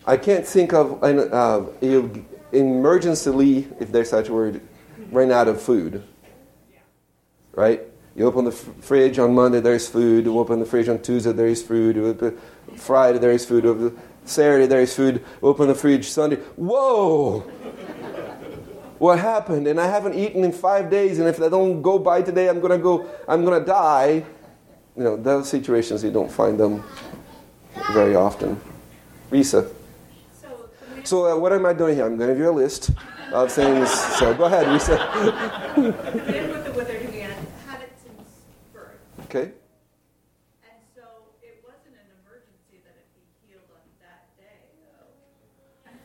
I 0.06 0.16
can't 0.16 0.46
think 0.46 0.72
of 0.72 1.02
an 1.02 1.32
uh, 1.32 1.66
you 1.80 2.26
emergencyly, 2.52 3.68
if 3.80 3.90
there's 3.90 4.10
such 4.10 4.28
a 4.28 4.32
word, 4.32 4.60
run 5.10 5.32
out 5.32 5.48
of 5.48 5.60
food. 5.60 6.02
Right? 7.52 7.82
You 8.16 8.26
open 8.26 8.44
the 8.44 8.52
fridge 8.52 9.18
on 9.18 9.34
Monday, 9.34 9.60
there's 9.60 9.88
food. 9.88 10.24
You 10.24 10.38
open 10.38 10.60
the 10.60 10.66
fridge 10.66 10.88
on 10.88 11.00
Tuesday, 11.00 11.32
there 11.32 11.46
is 11.46 11.62
food. 11.62 12.38
Friday, 12.76 13.18
there 13.18 13.32
is 13.32 13.44
food. 13.44 13.98
Saturday, 14.24 14.66
there 14.66 14.80
is 14.80 14.94
food. 14.94 15.24
Open 15.42 15.68
the 15.68 15.74
fridge 15.74 16.08
Sunday. 16.08 16.36
Whoa! 16.56 17.40
what 18.98 19.18
happened? 19.18 19.66
And 19.66 19.80
I 19.80 19.86
haven't 19.86 20.14
eaten 20.14 20.44
in 20.44 20.52
five 20.52 20.90
days, 20.90 21.18
and 21.18 21.28
if 21.28 21.40
I 21.40 21.48
don't 21.48 21.82
go 21.82 21.98
by 21.98 22.22
today, 22.22 22.48
I'm 22.48 22.60
gonna 22.60 22.78
go. 22.78 23.08
I'm 23.28 23.44
gonna 23.44 23.64
die. 23.64 24.24
You 24.96 25.02
know, 25.02 25.16
those 25.16 25.48
situations 25.48 26.04
you 26.04 26.12
don't 26.12 26.30
find 26.30 26.58
them 26.58 26.84
very 27.92 28.14
often. 28.14 28.60
Risa. 29.30 29.68
So, 31.04 31.26
uh, 31.26 31.36
what 31.38 31.52
am 31.52 31.66
I 31.66 31.74
doing 31.74 31.96
here? 31.96 32.06
I'm 32.06 32.16
going 32.16 32.28
to 32.28 32.34
give 32.34 32.42
you 32.44 32.50
a 32.50 32.52
list 32.52 32.90
of 33.32 33.52
things. 33.52 33.90
So 33.90 34.32
go 34.34 34.44
ahead, 34.44 34.66
Risa. 34.66 34.98
Okay. 39.24 39.50
And 40.62 40.80
so 40.94 41.02
it 41.42 41.60
wasn't 41.62 41.96
an 41.96 42.08
emergency 42.22 42.80
that 42.84 42.94
it 42.94 43.06
be 43.14 43.20
healed 43.46 43.68
on 43.74 43.80
that 44.00 44.28
day, 44.38 44.70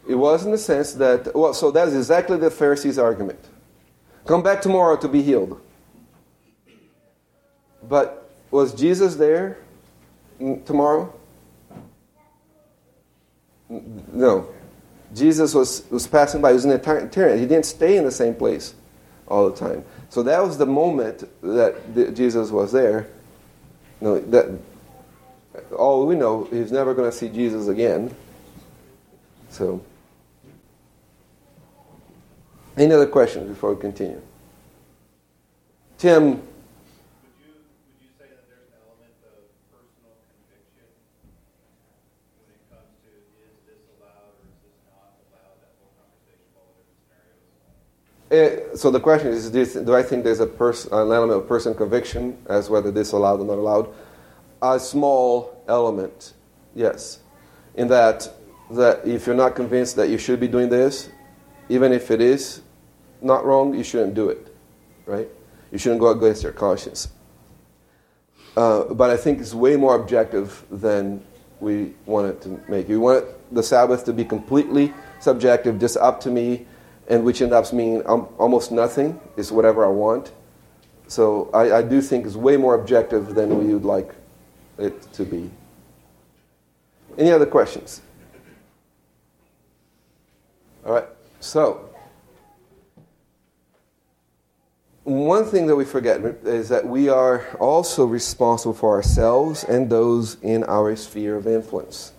though. 0.06 0.12
It 0.12 0.15
was 0.15 0.44
in 0.46 0.52
the 0.52 0.58
sense 0.58 0.94
that, 0.94 1.34
well, 1.36 1.54
so 1.54 1.72
that 1.72 1.88
is 1.88 1.96
exactly 1.96 2.38
the 2.38 2.50
Pharisees' 2.52 2.98
argument. 2.98 3.39
Come 4.26 4.44
back 4.44 4.62
tomorrow 4.62 4.98
to 4.98 5.08
be 5.08 5.22
healed. 5.22 5.62
But 7.88 8.30
was 8.52 8.74
Jesus 8.74 9.15
there 9.15 9.60
tomorrow? 10.65 11.13
No. 13.69 14.47
Jesus 15.13 15.53
was, 15.53 15.84
was 15.89 16.05
passing 16.08 16.41
by. 16.41 16.49
He 16.49 16.55
was 16.55 16.65
in 16.65 16.71
eternity. 16.71 17.39
He 17.39 17.45
didn't 17.45 17.65
stay 17.65 17.97
in 17.97 18.03
the 18.03 18.12
same 18.12 18.36
place 18.36 18.75
all 19.27 19.49
the 19.49 19.55
time. 19.55 19.84
So 20.10 20.23
that 20.23 20.43
was 20.43 20.58
the 20.58 20.65
moment 20.65 21.23
that 21.41 21.95
the, 21.95 22.12
Jesus 22.12 22.51
was 22.51 22.71
there. 22.71 23.08
No, 24.01 24.19
that 24.19 24.60
all 25.77 26.05
we 26.05 26.15
know, 26.15 26.45
he's 26.45 26.71
never 26.71 26.93
going 26.93 27.10
to 27.10 27.15
see 27.15 27.29
Jesus 27.29 27.67
again. 27.67 28.15
So, 29.49 29.82
any 32.77 32.93
other 32.93 33.08
questions 33.08 33.49
before 33.49 33.73
we 33.73 33.82
continue? 33.82 34.21
Tim, 35.97 36.23
Would 36.32 36.39
you, 37.43 37.51
would 37.89 37.99
you 37.99 38.08
say 38.15 38.29
that 38.29 38.47
there's 38.47 38.71
an 38.71 38.79
element 38.88 39.19
of 39.25 39.51
personal 39.67 40.15
conviction 40.32 40.88
when 42.39 42.55
it 42.55 42.62
comes 42.71 42.93
to 43.03 43.10
is 43.10 43.58
this 43.67 43.84
allowed 43.99 44.32
or 44.38 44.47
is 44.47 44.63
this 44.63 44.79
not 44.88 45.17
allowed, 45.27 45.60
that 45.60 45.75
whole 45.82 45.91
conversation 45.97 46.47
about 46.55 46.71
different 46.77 47.03
scenarios? 47.03 47.51
eh, 48.32 48.69
so 48.80 48.89
the 48.89 49.00
question 49.00 49.28
is: 49.28 49.50
do, 49.50 49.60
you 49.60 49.84
do 49.84 49.94
I 49.94 50.04
think 50.04 50.24
there's 50.24 50.39
a 50.39 50.48
pers- 50.48 50.86
an 50.86 51.12
element 51.12 51.34
of 51.34 51.48
personal 51.48 51.78
conviction 51.78 52.38
as 52.48 52.70
whether 52.70 52.92
this 52.92 53.10
is 53.10 53.13
allowed 53.13 53.42
or 53.42 53.46
not 53.46 53.58
allowed? 53.58 53.94
A 54.62 54.80
small 54.80 55.62
element, 55.68 56.34
yes. 56.74 57.20
In 57.76 57.89
that, 57.89 58.30
that 58.72 59.06
if 59.06 59.28
you're 59.28 59.36
not 59.36 59.56
convinced 59.56 59.98
that 59.98 60.10
you 60.10 60.18
should 60.18 60.39
be 60.39 60.48
doing 60.48 60.70
this, 60.70 61.10
even 61.68 61.92
if 61.92 62.10
it 62.10 62.22
is 62.22 62.62
not 63.22 63.46
wrong, 63.46 63.74
you 63.74 63.84
shouldn't 63.84 64.13
do 64.13 64.30
it, 64.30 64.56
right? 65.06 65.28
You 65.72 65.78
shouldn't 65.78 66.00
go 66.00 66.10
against 66.10 66.44
your 66.44 66.54
conscience. 66.54 67.10
Uh, 68.56 68.86
but 68.94 69.10
I 69.10 69.18
think 69.18 69.39
it's 69.39 69.54
way 69.54 69.76
more 69.76 69.96
objective 69.96 70.65
than 70.72 71.24
we 71.60 71.94
want 72.06 72.28
it 72.28 72.42
to 72.44 72.62
make. 72.70 72.88
We 72.88 72.98
want 72.98 73.26
the 73.54 73.63
Sabbath 73.63 74.06
to 74.06 74.13
be 74.13 74.24
completely 74.24 74.94
subjective, 75.20 75.80
just 75.80 75.98
up 75.98 76.22
to 76.22 76.32
me, 76.32 76.65
and 77.10 77.26
which 77.26 77.41
ends 77.41 77.54
up 77.54 77.74
meaning 77.74 78.02
almost 78.04 78.72
nothing 78.72 79.19
is 79.36 79.52
whatever 79.52 79.86
I 79.86 79.89
want. 79.89 80.32
So 81.08 81.50
I, 81.54 81.78
I 81.78 81.82
do 81.82 82.02
think 82.02 82.26
it's 82.26 82.36
way 82.36 82.56
more 82.56 82.76
objective 82.76 83.34
than 83.34 83.58
we 83.58 83.74
would 83.74 83.84
like 83.84 84.13
it 84.78 85.02
to 85.13 85.26
be. 85.26 85.50
Any 87.17 87.32
other 87.32 87.48
questions? 87.48 88.02
All 90.86 90.93
right. 90.93 91.06
So 91.39 91.89
one 95.04 95.45
thing 95.45 95.65
that 95.65 95.76
we 95.76 95.86
forget 95.86 96.22
is 96.43 96.69
that 96.69 96.86
we 96.86 97.10
are 97.10 97.48
also 97.60 98.06
responsible 98.06 98.76
for 98.76 98.93
ourselves 98.93 99.63
and 99.63 99.89
those 99.89 100.38
in 100.41 100.63
our 100.65 100.95
sphere 100.95 101.36
of 101.36 101.48
influence. 101.48 102.13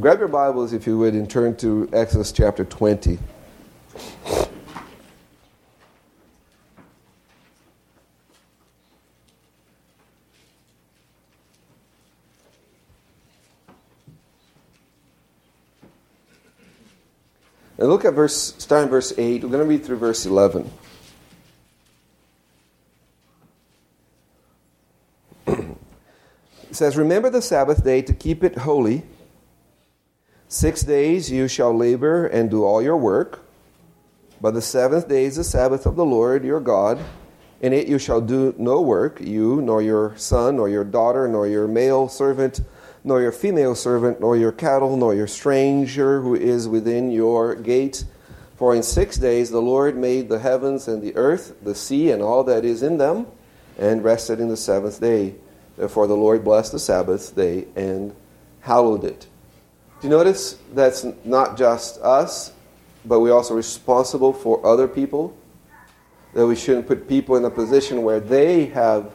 Grab 0.00 0.18
your 0.18 0.28
Bibles, 0.28 0.72
if 0.72 0.86
you 0.86 0.98
would, 0.98 1.14
and 1.14 1.30
turn 1.30 1.54
to 1.56 1.88
Exodus 1.92 2.32
chapter 2.32 2.64
20. 2.64 3.18
And 17.82 17.90
look 17.90 18.04
at 18.04 18.14
verse, 18.14 18.54
starting 18.58 18.88
verse 18.88 19.12
8. 19.18 19.42
We're 19.42 19.48
going 19.48 19.64
to 19.64 19.68
read 19.68 19.84
through 19.84 19.96
verse 19.96 20.24
11. 20.24 20.70
It 25.48 26.76
says, 26.76 26.96
Remember 26.96 27.28
the 27.28 27.42
Sabbath 27.42 27.82
day 27.82 28.00
to 28.00 28.14
keep 28.14 28.44
it 28.44 28.58
holy. 28.58 29.02
Six 30.46 30.82
days 30.82 31.28
you 31.28 31.48
shall 31.48 31.76
labor 31.76 32.24
and 32.24 32.48
do 32.48 32.64
all 32.64 32.80
your 32.80 32.96
work. 32.96 33.40
But 34.42 34.54
the 34.54 34.60
seventh 34.60 35.06
day 35.06 35.24
is 35.24 35.36
the 35.36 35.44
Sabbath 35.44 35.86
of 35.86 35.94
the 35.94 36.04
Lord 36.04 36.44
your 36.44 36.58
God. 36.58 36.98
In 37.60 37.72
it 37.72 37.86
you 37.86 37.96
shall 38.00 38.20
do 38.20 38.52
no 38.58 38.80
work, 38.80 39.20
you, 39.20 39.62
nor 39.62 39.80
your 39.80 40.16
son, 40.16 40.56
nor 40.56 40.68
your 40.68 40.82
daughter, 40.82 41.28
nor 41.28 41.46
your 41.46 41.68
male 41.68 42.08
servant, 42.08 42.60
nor 43.04 43.22
your 43.22 43.30
female 43.30 43.76
servant, 43.76 44.20
nor 44.20 44.36
your 44.36 44.50
cattle, 44.50 44.96
nor 44.96 45.14
your 45.14 45.28
stranger 45.28 46.20
who 46.22 46.34
is 46.34 46.66
within 46.66 47.12
your 47.12 47.54
gate. 47.54 48.04
For 48.56 48.74
in 48.74 48.82
six 48.82 49.16
days 49.16 49.50
the 49.50 49.62
Lord 49.62 49.96
made 49.96 50.28
the 50.28 50.40
heavens 50.40 50.88
and 50.88 51.00
the 51.00 51.14
earth, 51.14 51.54
the 51.62 51.76
sea, 51.76 52.10
and 52.10 52.20
all 52.20 52.42
that 52.42 52.64
is 52.64 52.82
in 52.82 52.98
them, 52.98 53.28
and 53.78 54.02
rested 54.02 54.40
in 54.40 54.48
the 54.48 54.56
seventh 54.56 55.00
day. 55.00 55.36
Therefore 55.76 56.08
the 56.08 56.16
Lord 56.16 56.42
blessed 56.42 56.72
the 56.72 56.80
Sabbath 56.80 57.36
day 57.36 57.68
and 57.76 58.12
hallowed 58.62 59.04
it. 59.04 59.28
Do 60.00 60.08
you 60.08 60.10
notice 60.10 60.58
that's 60.74 61.06
not 61.24 61.56
just 61.56 62.00
us, 62.00 62.52
but 63.04 63.20
we're 63.20 63.32
also 63.32 63.54
responsible 63.54 64.32
for 64.32 64.64
other 64.66 64.88
people? 64.88 65.36
That 66.34 66.46
we 66.46 66.56
shouldn't 66.56 66.86
put 66.86 67.08
people 67.08 67.36
in 67.36 67.44
a 67.44 67.50
position 67.50 68.02
where 68.02 68.20
they 68.20 68.66
have 68.66 69.12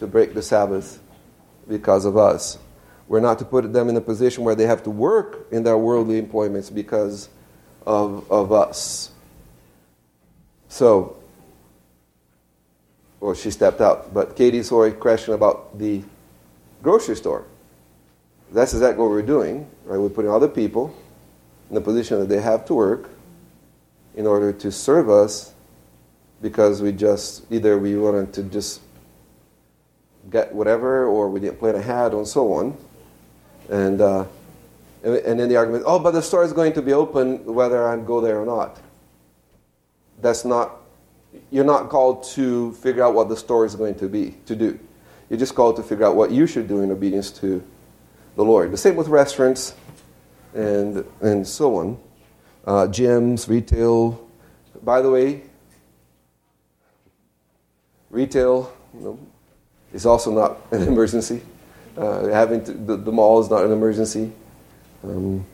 to 0.00 0.06
break 0.06 0.34
the 0.34 0.42
Sabbath 0.42 1.00
because 1.68 2.04
of 2.04 2.16
us. 2.16 2.58
We're 3.06 3.20
not 3.20 3.38
to 3.38 3.44
put 3.44 3.72
them 3.72 3.88
in 3.88 3.96
a 3.96 4.00
position 4.00 4.44
where 4.44 4.54
they 4.54 4.66
have 4.66 4.82
to 4.84 4.90
work 4.90 5.46
in 5.50 5.62
their 5.62 5.78
worldly 5.78 6.18
employments 6.18 6.68
because 6.68 7.28
of, 7.86 8.30
of 8.30 8.52
us. 8.52 9.12
So, 10.68 11.16
well, 13.20 13.34
she 13.34 13.50
stepped 13.50 13.80
out. 13.80 14.12
But 14.12 14.36
Katie 14.36 14.62
saw 14.62 14.84
a 14.84 14.92
question 14.92 15.34
about 15.34 15.78
the 15.78 16.02
grocery 16.82 17.16
store. 17.16 17.44
That's 18.52 18.72
exactly 18.72 19.02
what 19.02 19.10
we're 19.10 19.22
doing, 19.22 19.68
right? 19.84 19.98
We're 19.98 20.08
putting 20.08 20.30
other 20.30 20.48
people 20.48 20.94
in 21.68 21.74
the 21.74 21.80
position 21.80 22.18
that 22.20 22.28
they 22.28 22.40
have 22.40 22.64
to 22.66 22.74
work 22.74 23.10
in 24.14 24.26
order 24.26 24.52
to 24.52 24.72
serve 24.72 25.08
us 25.08 25.54
because 26.40 26.82
we 26.82 26.92
just, 26.92 27.44
either 27.50 27.78
we 27.78 27.96
wanted 27.96 28.32
to 28.34 28.42
just 28.44 28.80
get 30.30 30.54
whatever 30.54 31.06
or 31.06 31.28
we 31.28 31.40
didn't 31.40 31.58
plan 31.58 31.74
ahead 31.74 32.12
and 32.12 32.26
so 32.26 32.52
on. 32.52 32.76
And, 33.70 34.00
uh, 34.00 34.24
and 35.02 35.38
then 35.38 35.48
the 35.48 35.56
argument, 35.56 35.84
oh, 35.86 35.98
but 35.98 36.12
the 36.12 36.22
store 36.22 36.44
is 36.44 36.52
going 36.52 36.72
to 36.74 36.82
be 36.82 36.92
open 36.92 37.44
whether 37.44 37.86
I 37.86 37.96
go 37.96 38.20
there 38.20 38.40
or 38.40 38.46
not. 38.46 38.80
That's 40.20 40.44
not, 40.44 40.76
you're 41.50 41.64
not 41.64 41.88
called 41.88 42.24
to 42.34 42.72
figure 42.74 43.04
out 43.04 43.14
what 43.14 43.28
the 43.28 43.36
store 43.36 43.64
is 43.64 43.74
going 43.74 43.94
to 43.96 44.08
be, 44.08 44.36
to 44.46 44.56
do. 44.56 44.78
You're 45.30 45.38
just 45.38 45.54
called 45.54 45.76
to 45.76 45.82
figure 45.82 46.06
out 46.06 46.16
what 46.16 46.30
you 46.30 46.46
should 46.46 46.66
do 46.66 46.80
in 46.80 46.90
obedience 46.90 47.30
to 47.32 47.62
the 48.36 48.44
Lord. 48.44 48.72
The 48.72 48.76
same 48.76 48.96
with 48.96 49.08
restaurants 49.08 49.74
and, 50.54 51.04
and 51.20 51.46
so 51.46 51.76
on. 51.76 51.98
Uh, 52.68 52.86
gyms, 52.86 53.48
retail. 53.48 54.28
By 54.82 55.00
the 55.00 55.10
way, 55.10 55.40
retail 58.10 58.70
you 58.92 59.00
know, 59.00 59.18
is 59.94 60.04
also 60.04 60.30
not 60.30 60.58
an 60.70 60.82
emergency. 60.82 61.40
Uh, 61.96 62.26
having 62.26 62.62
to, 62.64 62.72
the, 62.72 62.98
the 62.98 63.10
mall 63.10 63.40
is 63.40 63.48
not 63.48 63.64
an 63.64 63.72
emergency. 63.72 64.30
Um, 65.02 65.46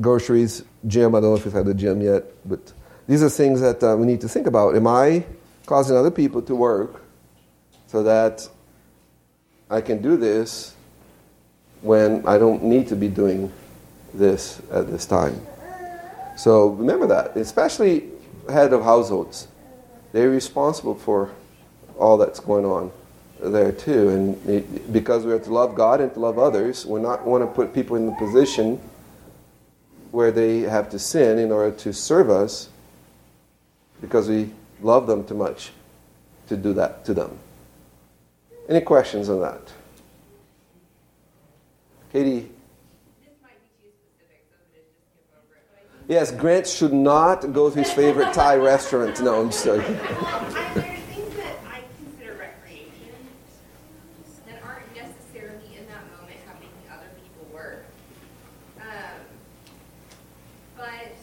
groceries, 0.00 0.64
gym. 0.84 1.14
I 1.14 1.20
don't 1.20 1.30
know 1.30 1.36
if 1.36 1.44
you've 1.44 1.54
had 1.54 1.68
a 1.68 1.74
gym 1.74 2.00
yet, 2.00 2.24
but 2.44 2.72
these 3.06 3.22
are 3.22 3.30
things 3.30 3.60
that 3.60 3.80
uh, 3.84 3.96
we 3.96 4.04
need 4.04 4.20
to 4.22 4.28
think 4.28 4.48
about. 4.48 4.74
Am 4.74 4.88
I 4.88 5.24
causing 5.64 5.96
other 5.96 6.10
people 6.10 6.42
to 6.42 6.56
work 6.56 7.04
so 7.86 8.02
that 8.02 8.48
I 9.70 9.80
can 9.80 10.02
do 10.02 10.16
this 10.16 10.74
when 11.82 12.26
I 12.26 12.36
don't 12.36 12.64
need 12.64 12.88
to 12.88 12.96
be 12.96 13.06
doing 13.06 13.52
this 14.12 14.60
at 14.72 14.90
this 14.90 15.06
time. 15.06 15.40
So 16.36 16.68
remember 16.68 17.06
that, 17.06 17.36
especially 17.36 18.10
head 18.48 18.72
of 18.72 18.84
households. 18.84 19.48
They're 20.12 20.30
responsible 20.30 20.94
for 20.94 21.30
all 21.98 22.18
that's 22.18 22.40
going 22.40 22.64
on 22.64 22.92
there 23.40 23.72
too. 23.72 24.08
And 24.10 24.48
it, 24.48 24.92
because 24.92 25.24
we 25.24 25.32
have 25.32 25.44
to 25.44 25.52
love 25.52 25.74
God 25.74 26.00
and 26.00 26.12
to 26.14 26.20
love 26.20 26.38
others, 26.38 26.86
we 26.86 27.00
not 27.00 27.26
want 27.26 27.42
to 27.42 27.46
put 27.46 27.74
people 27.74 27.96
in 27.96 28.06
the 28.06 28.12
position 28.12 28.80
where 30.10 30.30
they 30.30 30.60
have 30.60 30.90
to 30.90 30.98
sin 30.98 31.38
in 31.38 31.50
order 31.50 31.74
to 31.76 31.92
serve 31.92 32.30
us 32.30 32.68
because 34.00 34.28
we 34.28 34.50
love 34.80 35.06
them 35.06 35.24
too 35.26 35.34
much 35.34 35.72
to 36.48 36.56
do 36.56 36.72
that 36.74 37.04
to 37.06 37.14
them. 37.14 37.38
Any 38.68 38.80
questions 38.80 39.28
on 39.28 39.40
that? 39.40 39.60
Katie? 42.12 42.50
Yes, 46.08 46.30
Grant 46.30 46.68
should 46.68 46.92
not 46.92 47.52
go 47.52 47.68
to 47.68 47.76
his 47.76 47.90
favorite 47.90 48.32
Thai 48.32 48.56
restaurant. 48.58 49.20
No, 49.22 49.40
I'm 49.40 49.50
just 49.50 49.64
joking. 49.64 49.96
I, 49.96 49.98
there 49.98 50.84
are 50.84 50.96
things 51.12 51.34
that 51.34 51.56
I 51.66 51.80
consider 51.98 52.34
recreation 52.38 53.10
that 54.46 54.62
aren't 54.62 54.94
necessarily 54.94 55.76
in 55.76 55.84
that 55.88 56.04
moment 56.16 56.38
how 56.46 56.94
other 56.94 57.10
people 57.20 57.52
work. 57.52 57.86
Um, 58.80 59.18
but, 60.76 61.16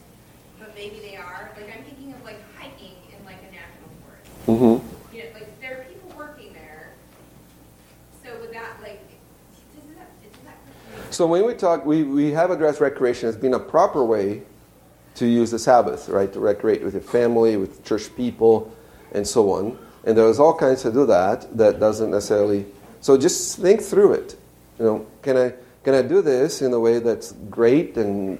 but 0.60 0.74
maybe 0.74 0.98
they 0.98 1.16
are. 1.16 1.50
Like 1.56 1.74
I'm 1.74 1.84
thinking 1.84 2.12
of 2.12 2.22
like 2.22 2.40
hiking 2.58 2.92
in 3.08 3.24
like 3.24 3.38
a 3.38 3.52
national 3.54 3.88
forest. 4.04 4.46
Mm-hmm. 4.46 5.16
You 5.16 5.22
know, 5.22 5.28
like 5.32 5.60
there 5.62 5.80
are 5.80 5.84
people 5.84 6.12
working 6.14 6.52
there. 6.52 6.92
So 8.22 8.38
would 8.38 8.52
that 8.52 8.76
like, 8.82 9.00
does 9.74 9.96
that, 9.96 10.10
does 10.22 10.40
that? 10.44 11.14
So 11.14 11.26
when 11.26 11.46
we 11.46 11.54
talk, 11.54 11.86
we, 11.86 12.02
we 12.02 12.32
have 12.32 12.50
addressed 12.50 12.82
recreation 12.82 13.30
as 13.30 13.36
being 13.36 13.54
a 13.54 13.58
proper 13.58 14.04
way 14.04 14.42
to 15.14 15.26
use 15.26 15.50
the 15.50 15.58
Sabbath, 15.58 16.08
right? 16.08 16.32
To 16.32 16.40
recreate 16.40 16.82
with 16.82 16.94
your 16.94 17.02
family, 17.02 17.56
with 17.56 17.84
church 17.84 18.14
people, 18.16 18.74
and 19.12 19.26
so 19.26 19.52
on. 19.52 19.78
And 20.04 20.18
there's 20.18 20.38
all 20.38 20.54
kinds 20.54 20.82
to 20.82 20.92
do 20.92 21.06
that 21.06 21.56
that 21.56 21.80
doesn't 21.80 22.10
necessarily. 22.10 22.66
So 23.00 23.16
just 23.16 23.58
think 23.58 23.80
through 23.80 24.14
it. 24.14 24.36
You 24.78 24.84
know, 24.84 25.06
can 25.22 25.36
I 25.36 25.54
can 25.84 25.94
I 25.94 26.02
do 26.02 26.22
this 26.22 26.62
in 26.62 26.72
a 26.72 26.80
way 26.80 26.98
that's 26.98 27.32
great 27.50 27.96
and 27.96 28.38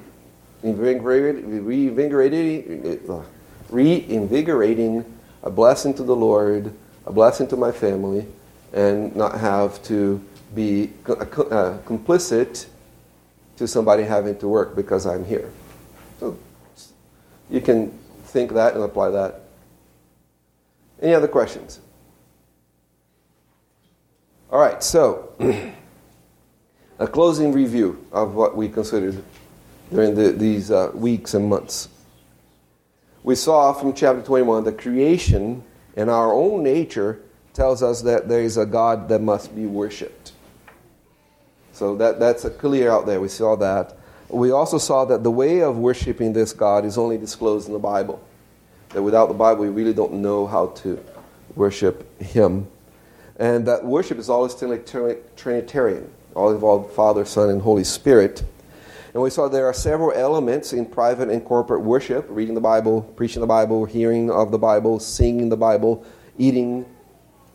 reinvigorating, 0.63 3.11
uh, 3.11 3.23
reinvigorating, 3.69 5.05
a 5.43 5.51
blessing 5.51 5.93
to 5.95 6.03
the 6.03 6.17
Lord, 6.17 6.75
a 7.05 7.13
blessing 7.13 7.47
to 7.49 7.57
my 7.57 7.71
family, 7.71 8.27
and 8.73 9.15
not 9.15 9.39
have 9.39 9.83
to 9.85 10.25
be 10.55 10.91
uh, 11.07 11.77
complicit 11.85 12.67
to 13.57 13.69
somebody 13.69 14.05
having 14.05 14.39
to 14.39 14.49
work 14.49 14.75
because 14.75 15.07
I'm 15.07 15.25
here. 15.25 15.51
So 16.21 16.39
you 17.55 17.61
can 17.61 17.97
think 18.25 18.53
that 18.55 18.75
and 18.75 18.83
apply 18.83 19.11
that. 19.11 19.43
Any 21.01 21.15
other 21.15 21.29
questions? 21.29 21.81
All 24.51 24.59
right, 24.59 24.83
so 24.83 25.33
a 26.99 27.07
closing 27.07 27.53
review 27.53 28.05
of 28.11 28.35
what 28.35 28.57
we 28.57 28.69
considered 28.69 29.23
during 29.93 30.17
the, 30.17 30.33
these 30.33 30.73
uh, 30.73 30.91
weeks 30.95 31.35
and 31.35 31.49
months. 31.49 31.89
We 33.23 33.37
saw 33.37 33.73
from 33.73 33.95
chapter 33.95 34.23
21 34.23 34.65
that 34.65 34.79
creation 34.79 35.63
and 35.97 36.11
our 36.11 36.33
own 36.33 36.65
nature 36.65 37.21
tells 37.53 37.85
us 37.85 38.03
that 38.03 38.29
there 38.29 38.43
is 38.43 38.57
a 38.57 38.67
God 38.67 39.09
that 39.11 39.21
must 39.21 39.55
be 39.55 39.65
worshipped. 39.65 40.33
So 41.73 41.95
that, 41.97 42.19
that's 42.19 42.49
clear 42.59 42.91
out 42.91 43.07
there. 43.07 43.21
We 43.21 43.29
saw 43.29 43.55
that. 43.57 43.97
We 44.29 44.51
also 44.51 44.79
saw 44.79 45.05
that 45.07 45.23
the 45.23 45.31
way 45.31 45.61
of 45.63 45.77
worshiping 45.77 46.33
this 46.33 46.53
God 46.53 46.85
is 46.85 46.99
only 46.99 47.19
disclosed 47.19 47.67
in 47.67 47.73
the 47.73 47.79
Bible. 47.79 48.23
That 48.91 49.03
without 49.03 49.27
the 49.29 49.35
Bible, 49.35 49.63
we 49.63 49.69
really 49.69 49.93
don't 49.93 50.15
know 50.15 50.47
how 50.47 50.69
to 50.69 51.05
worship 51.55 52.21
Him. 52.21 52.69
And 53.37 53.67
that 53.67 53.85
worship 53.85 54.19
is 54.19 54.31
always 54.31 54.55
Trinitarian, 54.55 56.11
all 56.35 56.53
involved 56.53 56.95
Father, 56.95 57.25
Son, 57.25 57.51
and 57.51 57.61
Holy 57.61 57.85
Spirit. 57.85 58.45
And 59.13 59.23
we 59.23 59.31
saw 59.31 59.49
there 59.49 59.67
are 59.67 59.75
several 59.75 60.13
elements 60.13 60.73
in 60.73 60.87
private 60.87 61.29
and 61.29 61.45
corporate 61.45 61.83
worship 61.83 62.27
reading 62.29 62.55
the 62.55 62.61
Bible, 62.61 63.03
preaching 63.03 63.41
the 63.41 63.47
Bible, 63.47 63.85
hearing 63.85 64.31
of 64.31 64.51
the 64.51 64.59
Bible, 64.59 64.99
singing 64.99 65.49
the 65.49 65.57
Bible, 65.57 66.05
eating 66.37 66.85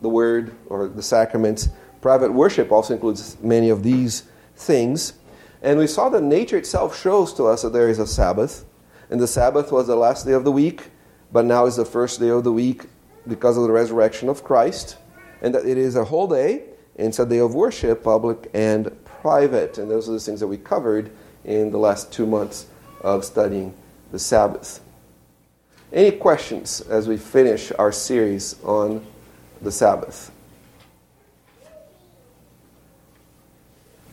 the 0.00 0.08
Word 0.08 0.54
or 0.66 0.88
the 0.88 1.02
sacraments. 1.02 1.68
Private 2.00 2.32
worship 2.32 2.72
also 2.72 2.94
includes 2.94 3.36
many 3.42 3.68
of 3.68 3.82
these 3.82 4.24
things. 4.56 5.12
And 5.62 5.78
we 5.78 5.86
saw 5.86 6.08
that 6.08 6.22
nature 6.22 6.56
itself 6.56 6.98
shows 6.98 7.34
to 7.34 7.44
us 7.44 7.62
that 7.62 7.72
there 7.72 7.88
is 7.88 7.98
a 7.98 8.06
Sabbath. 8.06 8.64
And 9.10 9.20
the 9.20 9.26
Sabbath 9.26 9.72
was 9.72 9.86
the 9.86 9.96
last 9.96 10.24
day 10.24 10.32
of 10.32 10.44
the 10.44 10.52
week, 10.52 10.88
but 11.32 11.44
now 11.44 11.66
is 11.66 11.76
the 11.76 11.84
first 11.84 12.20
day 12.20 12.30
of 12.30 12.44
the 12.44 12.52
week 12.52 12.84
because 13.26 13.56
of 13.56 13.64
the 13.64 13.72
resurrection 13.72 14.28
of 14.28 14.42
Christ. 14.42 14.96
And 15.42 15.54
that 15.54 15.66
it 15.66 15.76
is 15.78 15.96
a 15.96 16.04
whole 16.04 16.28
day, 16.28 16.64
and 16.96 17.08
it's 17.08 17.18
a 17.18 17.26
day 17.26 17.38
of 17.38 17.54
worship, 17.54 18.02
public 18.02 18.50
and 18.54 19.04
private. 19.04 19.78
And 19.78 19.90
those 19.90 20.08
are 20.08 20.12
the 20.12 20.20
things 20.20 20.40
that 20.40 20.48
we 20.48 20.56
covered 20.56 21.10
in 21.44 21.70
the 21.70 21.78
last 21.78 22.12
two 22.12 22.26
months 22.26 22.66
of 23.02 23.24
studying 23.24 23.74
the 24.12 24.18
Sabbath. 24.18 24.80
Any 25.92 26.12
questions 26.12 26.80
as 26.82 27.08
we 27.08 27.16
finish 27.16 27.72
our 27.72 27.90
series 27.90 28.62
on 28.62 29.04
the 29.60 29.72
Sabbath? 29.72 30.30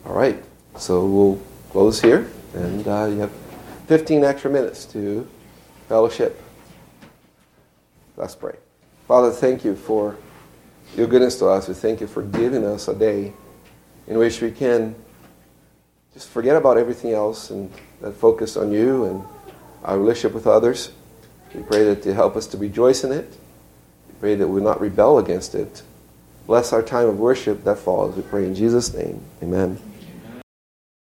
All 0.04 0.14
right, 0.14 0.42
so 0.78 1.04
we'll 1.04 1.40
close 1.70 2.00
here, 2.00 2.30
and 2.54 2.86
uh, 2.86 3.06
you 3.06 3.18
have 3.18 3.32
15 3.86 4.24
extra 4.24 4.50
minutes 4.50 4.84
to 4.86 5.26
fellowship. 5.88 6.40
Let's 8.16 8.34
pray. 8.34 8.56
Father, 9.06 9.30
thank 9.30 9.64
you 9.64 9.74
for 9.74 10.16
your 10.96 11.06
goodness 11.06 11.38
to 11.40 11.46
us. 11.46 11.68
We 11.68 11.74
thank 11.74 12.00
you 12.00 12.06
for 12.06 12.22
giving 12.22 12.64
us 12.64 12.88
a 12.88 12.94
day 12.94 13.32
in 14.06 14.18
which 14.18 14.40
we 14.40 14.50
can 14.50 14.94
just 16.14 16.28
forget 16.28 16.56
about 16.56 16.78
everything 16.78 17.12
else 17.12 17.50
and 17.50 17.72
focus 18.16 18.56
on 18.56 18.72
you 18.72 19.04
and 19.04 19.24
our 19.84 19.98
relationship 19.98 20.34
with 20.34 20.46
others. 20.46 20.92
We 21.54 21.62
pray 21.62 21.84
that 21.84 22.04
you 22.04 22.12
help 22.12 22.36
us 22.36 22.46
to 22.48 22.56
rejoice 22.58 23.04
in 23.04 23.12
it. 23.12 23.36
We 24.08 24.14
pray 24.20 24.34
that 24.34 24.46
we 24.46 24.60
will 24.60 24.68
not 24.68 24.80
rebel 24.80 25.18
against 25.18 25.54
it. 25.54 25.82
Bless 26.46 26.72
our 26.72 26.82
time 26.82 27.08
of 27.08 27.18
worship 27.18 27.64
that 27.64 27.78
follows. 27.78 28.16
We 28.16 28.22
pray 28.22 28.46
in 28.46 28.54
Jesus' 28.54 28.94
name. 28.94 29.20
Amen. 29.42 29.78